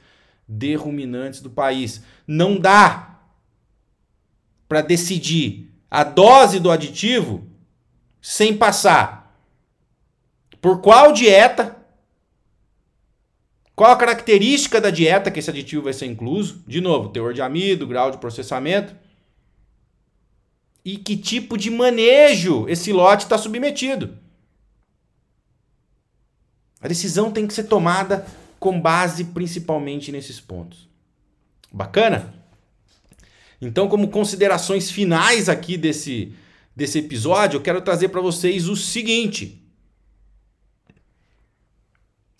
de 0.46 0.74
ruminantes 0.74 1.40
do 1.40 1.48
país. 1.48 2.02
Não 2.26 2.60
dá 2.60 3.20
para 4.68 4.82
decidir 4.82 5.72
a 5.90 6.04
dose 6.04 6.60
do 6.60 6.70
aditivo 6.70 7.46
sem 8.20 8.54
passar 8.54 9.17
por 10.60 10.80
qual 10.80 11.12
dieta, 11.12 11.76
qual 13.74 13.92
a 13.92 13.96
característica 13.96 14.80
da 14.80 14.90
dieta 14.90 15.30
que 15.30 15.38
esse 15.38 15.50
aditivo 15.50 15.84
vai 15.84 15.92
ser 15.92 16.06
incluso, 16.06 16.64
de 16.66 16.80
novo, 16.80 17.10
teor 17.10 17.32
de 17.32 17.40
amido, 17.40 17.86
grau 17.86 18.10
de 18.10 18.18
processamento, 18.18 18.94
e 20.84 20.96
que 20.96 21.16
tipo 21.16 21.56
de 21.56 21.70
manejo 21.70 22.68
esse 22.68 22.92
lote 22.92 23.24
está 23.24 23.36
submetido. 23.36 24.18
A 26.80 26.88
decisão 26.88 27.30
tem 27.30 27.46
que 27.46 27.54
ser 27.54 27.64
tomada 27.64 28.26
com 28.58 28.80
base 28.80 29.24
principalmente 29.26 30.10
nesses 30.10 30.40
pontos. 30.40 30.88
Bacana? 31.72 32.34
Então, 33.60 33.88
como 33.88 34.08
considerações 34.08 34.90
finais 34.90 35.48
aqui 35.48 35.76
desse, 35.76 36.32
desse 36.74 36.98
episódio, 37.00 37.58
eu 37.58 37.62
quero 37.62 37.80
trazer 37.80 38.08
para 38.08 38.20
vocês 38.20 38.68
o 38.68 38.76
seguinte: 38.76 39.60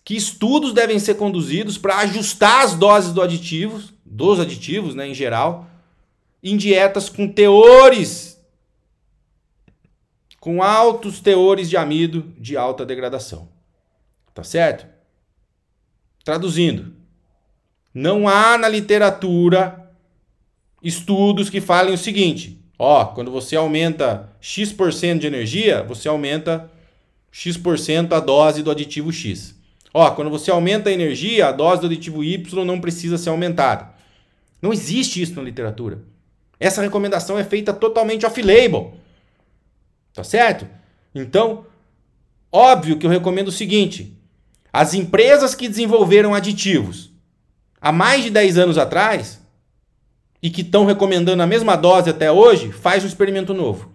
que 0.09 0.17
estudos 0.17 0.73
devem 0.73 0.99
ser 0.99 1.17
conduzidos 1.17 1.77
para 1.77 1.99
ajustar 1.99 2.65
as 2.65 2.75
doses 2.75 3.13
do 3.13 3.21
aditivos, 3.21 3.93
dos 4.03 4.41
aditivos, 4.41 4.95
né, 4.95 5.07
em 5.07 5.13
geral, 5.13 5.69
em 6.43 6.57
dietas 6.57 7.11
com 7.11 7.29
teores 7.31 8.43
com 10.41 10.63
altos 10.63 11.21
teores 11.21 11.69
de 11.69 11.77
amido 11.77 12.23
de 12.39 12.57
alta 12.57 12.87
degradação. 12.87 13.51
Tá 14.33 14.43
certo? 14.43 14.87
Traduzindo, 16.25 16.95
não 17.93 18.27
há 18.27 18.57
na 18.57 18.67
literatura 18.67 19.93
estudos 20.83 21.51
que 21.51 21.61
falem 21.61 21.93
o 21.93 21.99
seguinte: 21.99 22.59
ó, 22.79 23.05
quando 23.05 23.31
você 23.31 23.57
aumenta 23.57 24.35
X% 24.41 25.19
de 25.19 25.27
energia, 25.27 25.83
você 25.83 26.09
aumenta 26.09 26.73
X% 27.31 28.11
a 28.15 28.21
dose 28.21 28.63
do 28.63 28.71
aditivo 28.71 29.13
X. 29.13 29.58
Ó, 29.93 30.11
quando 30.11 30.31
você 30.31 30.51
aumenta 30.51 30.91
a 30.91 30.93
energia, 30.93 31.49
a 31.49 31.53
dose 31.53 31.81
do 31.81 31.87
aditivo 31.87 32.23
Y 32.23 32.65
não 32.65 32.81
precisa 32.81 33.17
ser 33.17 33.31
aumentada. 33.31 33.91
Não 34.61 34.73
existe 34.73 35.23
isso 35.23 35.35
na 35.35 35.43
literatura. 35.43 36.01
Essa 36.61 36.83
recomendação 36.83 37.39
é 37.39 37.45
feita 37.45 37.73
totalmente 37.73 38.27
off-label. 38.27 38.95
Tá 40.13 40.25
certo? 40.25 40.67
Então, 41.15 41.65
óbvio 42.51 42.99
que 42.99 43.07
eu 43.07 43.11
recomendo 43.11 43.49
o 43.49 43.53
seguinte: 43.53 44.17
as 44.73 44.95
empresas 44.95 45.55
que 45.55 45.69
desenvolveram 45.69 46.35
aditivos 46.35 47.11
há 47.81 47.93
mais 47.93 48.25
de 48.25 48.31
10 48.31 48.59
anos 48.59 48.79
atrás 48.79 49.41
e 50.43 50.51
que 50.51 50.63
estão 50.63 50.85
recomendando 50.85 51.43
a 51.43 51.47
mesma 51.47 51.77
dose 51.77 52.11
até 52.11 52.31
hoje, 52.31 52.73
faz 52.73 53.05
um 53.05 53.09
experimento 53.09 53.53
novo. 53.55 53.93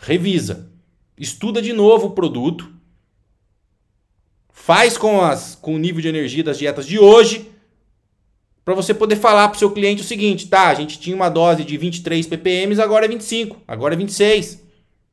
Revisa, 0.00 0.70
estuda 1.16 1.62
de 1.62 1.72
novo 1.72 2.08
o 2.08 2.10
produto, 2.10 2.72
faz 4.66 4.98
com, 4.98 5.20
as, 5.20 5.54
com 5.54 5.76
o 5.76 5.78
nível 5.78 6.02
de 6.02 6.08
energia 6.08 6.42
das 6.42 6.58
dietas 6.58 6.84
de 6.84 6.98
hoje, 6.98 7.48
para 8.64 8.74
você 8.74 8.92
poder 8.92 9.14
falar 9.14 9.46
para 9.46 9.54
o 9.54 9.58
seu 9.60 9.70
cliente 9.70 10.02
o 10.02 10.04
seguinte, 10.04 10.48
tá, 10.48 10.66
a 10.66 10.74
gente 10.74 10.98
tinha 10.98 11.14
uma 11.14 11.28
dose 11.28 11.62
de 11.62 11.76
23 11.76 12.26
ppm, 12.26 12.80
agora 12.82 13.04
é 13.04 13.08
25, 13.08 13.62
agora 13.68 13.94
é 13.94 13.96
26. 13.96 14.60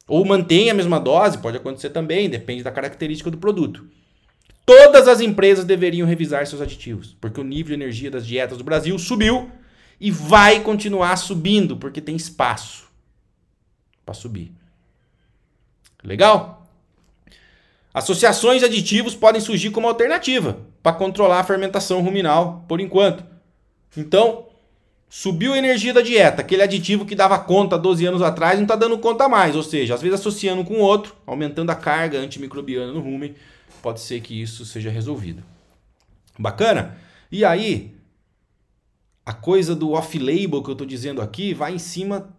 Ou 0.07 0.25
mantém 0.25 0.71
a 0.71 0.73
mesma 0.73 0.99
dose, 0.99 1.37
pode 1.37 1.57
acontecer 1.57 1.91
também, 1.91 2.27
depende 2.27 2.63
da 2.63 2.71
característica 2.71 3.29
do 3.29 3.37
produto. 3.37 3.85
Todas 4.65 5.07
as 5.07 5.21
empresas 5.21 5.65
deveriam 5.65 6.07
revisar 6.07 6.47
seus 6.47 6.59
aditivos, 6.59 7.15
porque 7.21 7.39
o 7.39 7.43
nível 7.43 7.77
de 7.77 7.83
energia 7.83 8.09
das 8.09 8.25
dietas 8.25 8.57
do 8.57 8.63
Brasil 8.63 8.97
subiu 8.97 9.51
e 10.01 10.09
vai 10.09 10.61
continuar 10.61 11.15
subindo, 11.15 11.77
porque 11.77 12.01
tem 12.01 12.15
espaço 12.15 12.85
para 14.03 14.15
subir. 14.15 14.51
Legal? 16.03 16.62
Associações 17.93 18.63
aditivos 18.63 19.15
podem 19.15 19.39
surgir 19.39 19.69
como 19.69 19.87
alternativa 19.87 20.59
para 20.81 20.95
controlar 20.95 21.39
a 21.39 21.43
fermentação 21.43 22.01
ruminal 22.01 22.65
por 22.67 22.81
enquanto. 22.81 23.23
Então, 23.95 24.47
subiu 25.07 25.53
a 25.53 25.57
energia 25.57 25.93
da 25.93 26.01
dieta, 26.01 26.41
aquele 26.41 26.63
aditivo 26.63 27.05
que 27.05 27.13
dava 27.13 27.37
conta 27.37 27.77
12 27.77 28.03
anos 28.07 28.21
atrás 28.23 28.55
não 28.55 28.63
está 28.63 28.75
dando 28.75 28.97
conta 28.97 29.29
mais, 29.29 29.55
ou 29.55 29.61
seja, 29.61 29.93
às 29.93 30.01
vezes 30.01 30.19
associando 30.19 30.63
com 30.63 30.79
outro, 30.79 31.15
aumentando 31.27 31.69
a 31.69 31.75
carga 31.75 32.17
antimicrobiana 32.17 32.91
no 32.91 32.99
rumen, 32.99 33.35
pode 33.79 34.01
ser 34.01 34.21
que 34.21 34.41
isso 34.41 34.65
seja 34.65 34.89
resolvido. 34.89 35.43
Bacana? 36.37 36.97
E 37.31 37.45
aí, 37.45 37.95
a 39.23 39.33
coisa 39.33 39.75
do 39.75 39.91
off-label 39.91 40.63
que 40.63 40.69
eu 40.69 40.73
estou 40.73 40.87
dizendo 40.87 41.21
aqui 41.21 41.53
vai 41.53 41.75
em 41.75 41.79
cima 41.79 42.35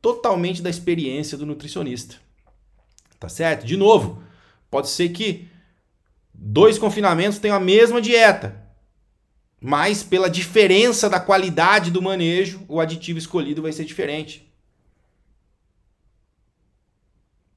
totalmente 0.00 0.62
da 0.62 0.70
experiência 0.70 1.36
do 1.36 1.44
nutricionista. 1.44 2.16
Tá 3.20 3.28
certo? 3.28 3.66
De 3.66 3.76
novo, 3.76 4.22
pode 4.76 4.90
ser 4.90 5.08
que 5.08 5.48
dois 6.34 6.78
confinamentos 6.78 7.38
tenham 7.38 7.56
a 7.56 7.60
mesma 7.60 7.98
dieta, 7.98 8.62
mas 9.58 10.02
pela 10.02 10.28
diferença 10.28 11.08
da 11.08 11.18
qualidade 11.18 11.90
do 11.90 12.02
manejo, 12.02 12.62
o 12.68 12.78
aditivo 12.78 13.18
escolhido 13.18 13.62
vai 13.62 13.72
ser 13.72 13.86
diferente. 13.86 14.46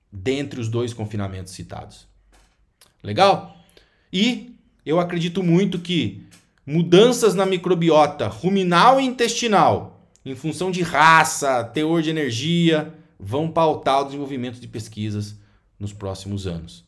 Dentre 0.09 0.61
os 0.61 0.69
dois 0.69 0.93
confinamentos 0.93 1.51
citados. 1.51 2.07
Legal? 3.03 3.57
E 4.13 4.55
eu 4.85 4.97
acredito 4.97 5.43
muito 5.43 5.77
que 5.77 6.25
mudanças 6.65 7.35
na 7.35 7.45
microbiota 7.45 8.29
ruminal 8.29 8.97
e 8.97 9.03
intestinal, 9.03 10.09
em 10.23 10.35
função 10.35 10.71
de 10.71 10.81
raça, 10.83 11.65
teor 11.65 12.01
de 12.01 12.11
energia, 12.11 12.93
vão 13.19 13.51
pautar 13.51 13.99
o 13.99 14.05
desenvolvimento 14.05 14.57
de 14.57 14.69
pesquisas 14.69 15.35
nos 15.77 15.91
próximos 15.91 16.47
anos. 16.47 16.87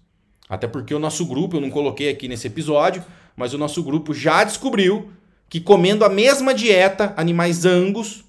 Até 0.51 0.67
porque 0.67 0.93
o 0.93 0.99
nosso 0.99 1.25
grupo, 1.25 1.55
eu 1.55 1.61
não 1.61 1.69
coloquei 1.69 2.09
aqui 2.09 2.27
nesse 2.27 2.45
episódio, 2.45 3.01
mas 3.37 3.53
o 3.53 3.57
nosso 3.57 3.81
grupo 3.81 4.13
já 4.13 4.43
descobriu 4.43 5.09
que 5.47 5.61
comendo 5.61 6.03
a 6.03 6.09
mesma 6.09 6.53
dieta, 6.53 7.13
animais 7.15 7.63
angus 7.63 8.25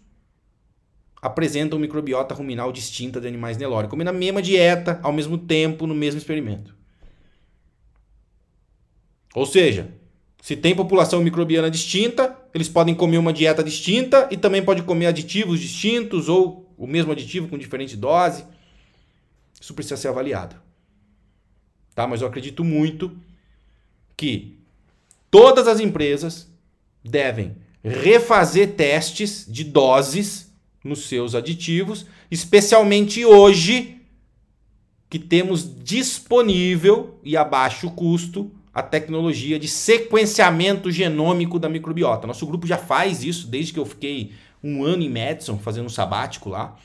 apresentam 1.20 1.80
microbiota 1.80 2.32
ruminal 2.32 2.70
distinta 2.70 3.20
de 3.20 3.26
animais 3.26 3.56
Nelore, 3.56 3.88
comendo 3.88 4.10
a 4.10 4.12
mesma 4.12 4.40
dieta 4.40 5.00
ao 5.02 5.12
mesmo 5.12 5.36
tempo 5.36 5.84
no 5.84 5.96
mesmo 5.96 6.16
experimento. 6.16 6.72
Ou 9.34 9.44
seja, 9.44 9.92
se 10.40 10.54
tem 10.54 10.76
população 10.76 11.20
microbiana 11.24 11.68
distinta, 11.68 12.36
eles 12.54 12.68
podem 12.68 12.94
comer 12.94 13.18
uma 13.18 13.32
dieta 13.32 13.64
distinta 13.64 14.28
e 14.30 14.36
também 14.36 14.64
pode 14.64 14.84
comer 14.84 15.06
aditivos 15.06 15.58
distintos 15.58 16.28
ou 16.28 16.72
o 16.78 16.86
mesmo 16.86 17.10
aditivo 17.10 17.48
com 17.48 17.58
diferente 17.58 17.96
dose. 17.96 18.44
Isso 19.60 19.74
precisa 19.74 19.96
ser 19.96 20.06
avaliado. 20.06 20.61
Tá? 21.94 22.06
Mas 22.06 22.20
eu 22.20 22.28
acredito 22.28 22.64
muito 22.64 23.16
que 24.16 24.56
todas 25.30 25.66
as 25.68 25.80
empresas 25.80 26.48
devem 27.04 27.56
refazer 27.82 28.74
testes 28.74 29.44
de 29.48 29.64
doses 29.64 30.52
nos 30.84 31.06
seus 31.06 31.34
aditivos, 31.34 32.06
especialmente 32.30 33.24
hoje 33.24 34.00
que 35.08 35.18
temos 35.18 35.68
disponível 35.82 37.18
e 37.22 37.36
a 37.36 37.44
baixo 37.44 37.90
custo 37.90 38.50
a 38.74 38.82
tecnologia 38.82 39.58
de 39.58 39.68
sequenciamento 39.68 40.90
genômico 40.90 41.58
da 41.58 41.68
microbiota. 41.68 42.26
Nosso 42.26 42.46
grupo 42.46 42.66
já 42.66 42.78
faz 42.78 43.22
isso 43.22 43.46
desde 43.46 43.72
que 43.72 43.78
eu 43.78 43.84
fiquei 43.84 44.32
um 44.64 44.84
ano 44.84 45.02
em 45.02 45.10
Madison 45.10 45.58
fazendo 45.58 45.86
um 45.86 45.90
sabático 45.90 46.48
lá, 46.48 46.76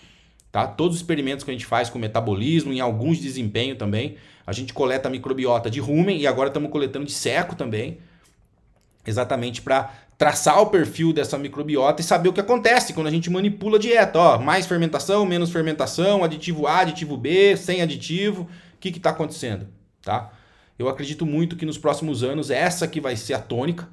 Tá? 0.57 0.65
Todos 0.65 0.95
os 0.95 1.01
experimentos 1.03 1.43
que 1.43 1.51
a 1.51 1.53
gente 1.53 1.67
faz 1.67 1.87
com 1.87 1.99
metabolismo, 1.99 2.73
em 2.73 2.79
alguns 2.79 3.17
de 3.17 3.23
desempenho 3.25 3.75
também, 3.75 4.17
a 4.43 4.51
gente 4.51 4.73
coleta 4.73 5.07
a 5.07 5.11
microbiota 5.11 5.69
de 5.69 5.79
rumen 5.79 6.19
e 6.19 6.25
agora 6.25 6.47
estamos 6.47 6.71
coletando 6.71 7.05
de 7.05 7.11
seco 7.11 7.55
também, 7.55 7.99
exatamente 9.05 9.61
para 9.61 9.93
traçar 10.17 10.59
o 10.59 10.65
perfil 10.65 11.13
dessa 11.13 11.37
microbiota 11.37 12.01
e 12.01 12.03
saber 12.03 12.29
o 12.29 12.33
que 12.33 12.39
acontece 12.39 12.91
quando 12.91 13.05
a 13.05 13.11
gente 13.11 13.29
manipula 13.29 13.77
a 13.77 13.79
dieta. 13.79 14.17
Ó, 14.17 14.39
mais 14.39 14.65
fermentação, 14.65 15.27
menos 15.27 15.51
fermentação, 15.51 16.23
aditivo 16.23 16.65
A, 16.65 16.79
aditivo 16.79 17.15
B, 17.15 17.55
sem 17.55 17.83
aditivo, 17.83 18.49
o 18.73 18.77
que 18.79 18.89
está 18.89 19.11
acontecendo? 19.11 19.67
Tá? 20.01 20.31
Eu 20.79 20.89
acredito 20.89 21.23
muito 21.23 21.55
que 21.55 21.67
nos 21.67 21.77
próximos 21.77 22.23
anos 22.23 22.49
essa 22.49 22.87
que 22.87 22.99
vai 22.99 23.15
ser 23.15 23.35
a 23.35 23.39
tônica. 23.39 23.87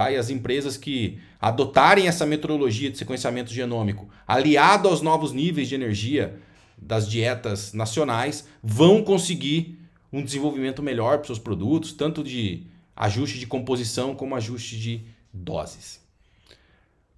Tá? 0.00 0.10
E 0.10 0.16
as 0.16 0.30
empresas 0.30 0.78
que 0.78 1.18
adotarem 1.38 2.08
essa 2.08 2.24
metodologia 2.24 2.90
de 2.90 2.96
sequenciamento 2.96 3.52
genômico, 3.52 4.08
aliado 4.26 4.88
aos 4.88 5.02
novos 5.02 5.30
níveis 5.30 5.68
de 5.68 5.74
energia 5.74 6.40
das 6.78 7.06
dietas 7.06 7.74
nacionais, 7.74 8.48
vão 8.62 9.02
conseguir 9.02 9.78
um 10.10 10.24
desenvolvimento 10.24 10.82
melhor 10.82 11.18
para 11.18 11.26
seus 11.26 11.38
produtos, 11.38 11.92
tanto 11.92 12.24
de 12.24 12.62
ajuste 12.96 13.38
de 13.38 13.46
composição 13.46 14.14
como 14.14 14.34
ajuste 14.34 14.80
de 14.80 15.02
doses. 15.34 16.00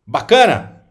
Bacana? 0.04 0.82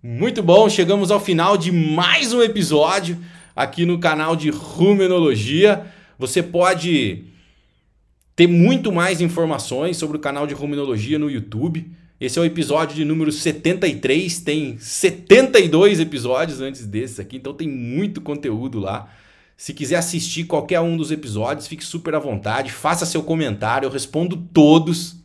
Muito 0.00 0.44
bom, 0.44 0.68
chegamos 0.68 1.10
ao 1.10 1.18
final 1.18 1.56
de 1.56 1.72
mais 1.72 2.32
um 2.32 2.42
episódio 2.42 3.18
aqui 3.56 3.84
no 3.84 3.98
canal 3.98 4.36
de 4.36 4.50
Rumenologia. 4.50 5.84
Você 6.16 6.44
pode 6.44 7.24
ter 8.40 8.46
muito 8.46 8.90
mais 8.90 9.20
informações 9.20 9.98
sobre 9.98 10.16
o 10.16 10.20
canal 10.20 10.46
de 10.46 10.54
Rumenologia 10.54 11.18
no 11.18 11.30
YouTube. 11.30 11.92
Esse 12.18 12.38
é 12.38 12.42
o 12.42 12.44
episódio 12.46 12.96
de 12.96 13.04
número 13.04 13.30
73, 13.30 14.40
tem 14.40 14.78
72 14.78 16.00
episódios 16.00 16.62
antes 16.62 16.86
desse 16.86 17.20
aqui, 17.20 17.36
então 17.36 17.52
tem 17.52 17.68
muito 17.68 18.18
conteúdo 18.22 18.78
lá. 18.78 19.10
Se 19.58 19.74
quiser 19.74 19.96
assistir 19.96 20.44
qualquer 20.44 20.80
um 20.80 20.96
dos 20.96 21.10
episódios, 21.10 21.66
fique 21.66 21.84
super 21.84 22.14
à 22.14 22.18
vontade, 22.18 22.72
faça 22.72 23.04
seu 23.04 23.22
comentário, 23.22 23.84
eu 23.84 23.90
respondo 23.90 24.38
todos. 24.54 25.16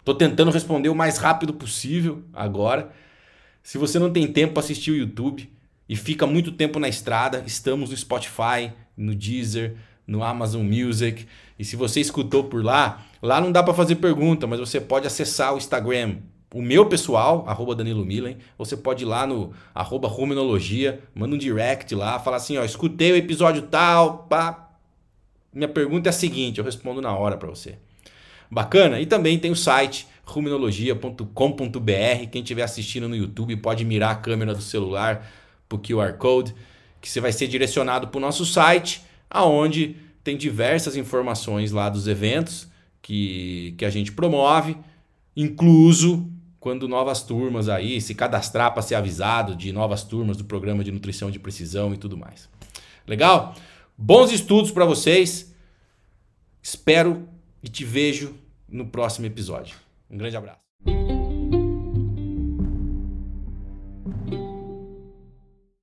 Estou 0.00 0.14
tentando 0.14 0.50
responder 0.50 0.90
o 0.90 0.94
mais 0.94 1.16
rápido 1.16 1.54
possível 1.54 2.24
agora. 2.30 2.90
Se 3.62 3.78
você 3.78 3.98
não 3.98 4.12
tem 4.12 4.26
tempo 4.26 4.52
para 4.52 4.62
assistir 4.62 4.90
o 4.90 4.96
YouTube 4.96 5.50
e 5.88 5.96
fica 5.96 6.26
muito 6.26 6.52
tempo 6.52 6.78
na 6.78 6.90
estrada, 6.90 7.42
estamos 7.46 7.88
no 7.88 7.96
Spotify, 7.96 8.70
no 8.94 9.14
Deezer, 9.14 9.76
no 10.06 10.22
Amazon 10.22 10.62
Music. 10.62 11.26
E 11.58 11.64
se 11.64 11.76
você 11.76 12.00
escutou 12.00 12.44
por 12.44 12.64
lá, 12.64 13.04
lá 13.22 13.40
não 13.40 13.52
dá 13.52 13.62
para 13.62 13.74
fazer 13.74 13.96
pergunta, 13.96 14.46
mas 14.46 14.60
você 14.60 14.80
pode 14.80 15.06
acessar 15.06 15.54
o 15.54 15.58
Instagram 15.58 16.16
o 16.54 16.62
meu 16.62 16.86
pessoal, 16.86 17.44
arroba 17.48 17.74
Danilo 17.74 18.06
você 18.56 18.76
pode 18.76 19.02
ir 19.02 19.06
lá 19.06 19.26
no 19.26 19.52
arroba 19.74 20.06
Ruminologia, 20.06 21.00
manda 21.12 21.34
um 21.34 21.38
direct 21.38 21.92
lá, 21.96 22.20
fala 22.20 22.36
assim, 22.36 22.56
ó, 22.56 22.64
escutei 22.64 23.10
o 23.10 23.16
episódio 23.16 23.62
tal, 23.62 24.18
pá. 24.28 24.70
Minha 25.52 25.66
pergunta 25.66 26.08
é 26.08 26.10
a 26.10 26.12
seguinte, 26.12 26.58
eu 26.58 26.64
respondo 26.64 27.02
na 27.02 27.12
hora 27.12 27.36
para 27.36 27.50
você. 27.50 27.76
Bacana? 28.48 29.00
E 29.00 29.06
também 29.06 29.36
tem 29.36 29.50
o 29.50 29.56
site 29.56 30.06
ruminologia.com.br, 30.24 32.28
quem 32.30 32.40
estiver 32.40 32.62
assistindo 32.62 33.08
no 33.08 33.16
YouTube 33.16 33.56
pode 33.56 33.84
mirar 33.84 34.12
a 34.12 34.14
câmera 34.14 34.54
do 34.54 34.62
celular 34.62 35.28
pro 35.68 35.78
QR 35.78 36.12
Code, 36.18 36.54
que 37.00 37.10
você 37.10 37.20
vai 37.20 37.32
ser 37.32 37.48
direcionado 37.48 38.06
para 38.06 38.18
o 38.18 38.20
nosso 38.20 38.46
site, 38.46 39.02
aonde 39.34 39.96
tem 40.22 40.36
diversas 40.36 40.96
informações 40.96 41.72
lá 41.72 41.90
dos 41.90 42.06
eventos 42.06 42.68
que, 43.02 43.74
que 43.76 43.84
a 43.84 43.90
gente 43.90 44.12
promove, 44.12 44.76
incluso 45.36 46.30
quando 46.58 46.88
novas 46.88 47.22
turmas 47.22 47.68
aí, 47.68 48.00
se 48.00 48.14
cadastrar 48.14 48.72
para 48.72 48.80
ser 48.80 48.94
avisado 48.94 49.54
de 49.54 49.70
novas 49.70 50.02
turmas 50.02 50.38
do 50.38 50.44
programa 50.44 50.82
de 50.82 50.90
nutrição 50.90 51.30
de 51.30 51.38
precisão 51.38 51.92
e 51.92 51.98
tudo 51.98 52.16
mais. 52.16 52.48
Legal? 53.06 53.54
Bons 53.98 54.32
estudos 54.32 54.70
para 54.70 54.86
vocês. 54.86 55.54
Espero 56.62 57.28
e 57.62 57.68
te 57.68 57.84
vejo 57.84 58.34
no 58.66 58.86
próximo 58.86 59.26
episódio. 59.26 59.76
Um 60.10 60.16
grande 60.16 60.36
abraço. 60.38 60.63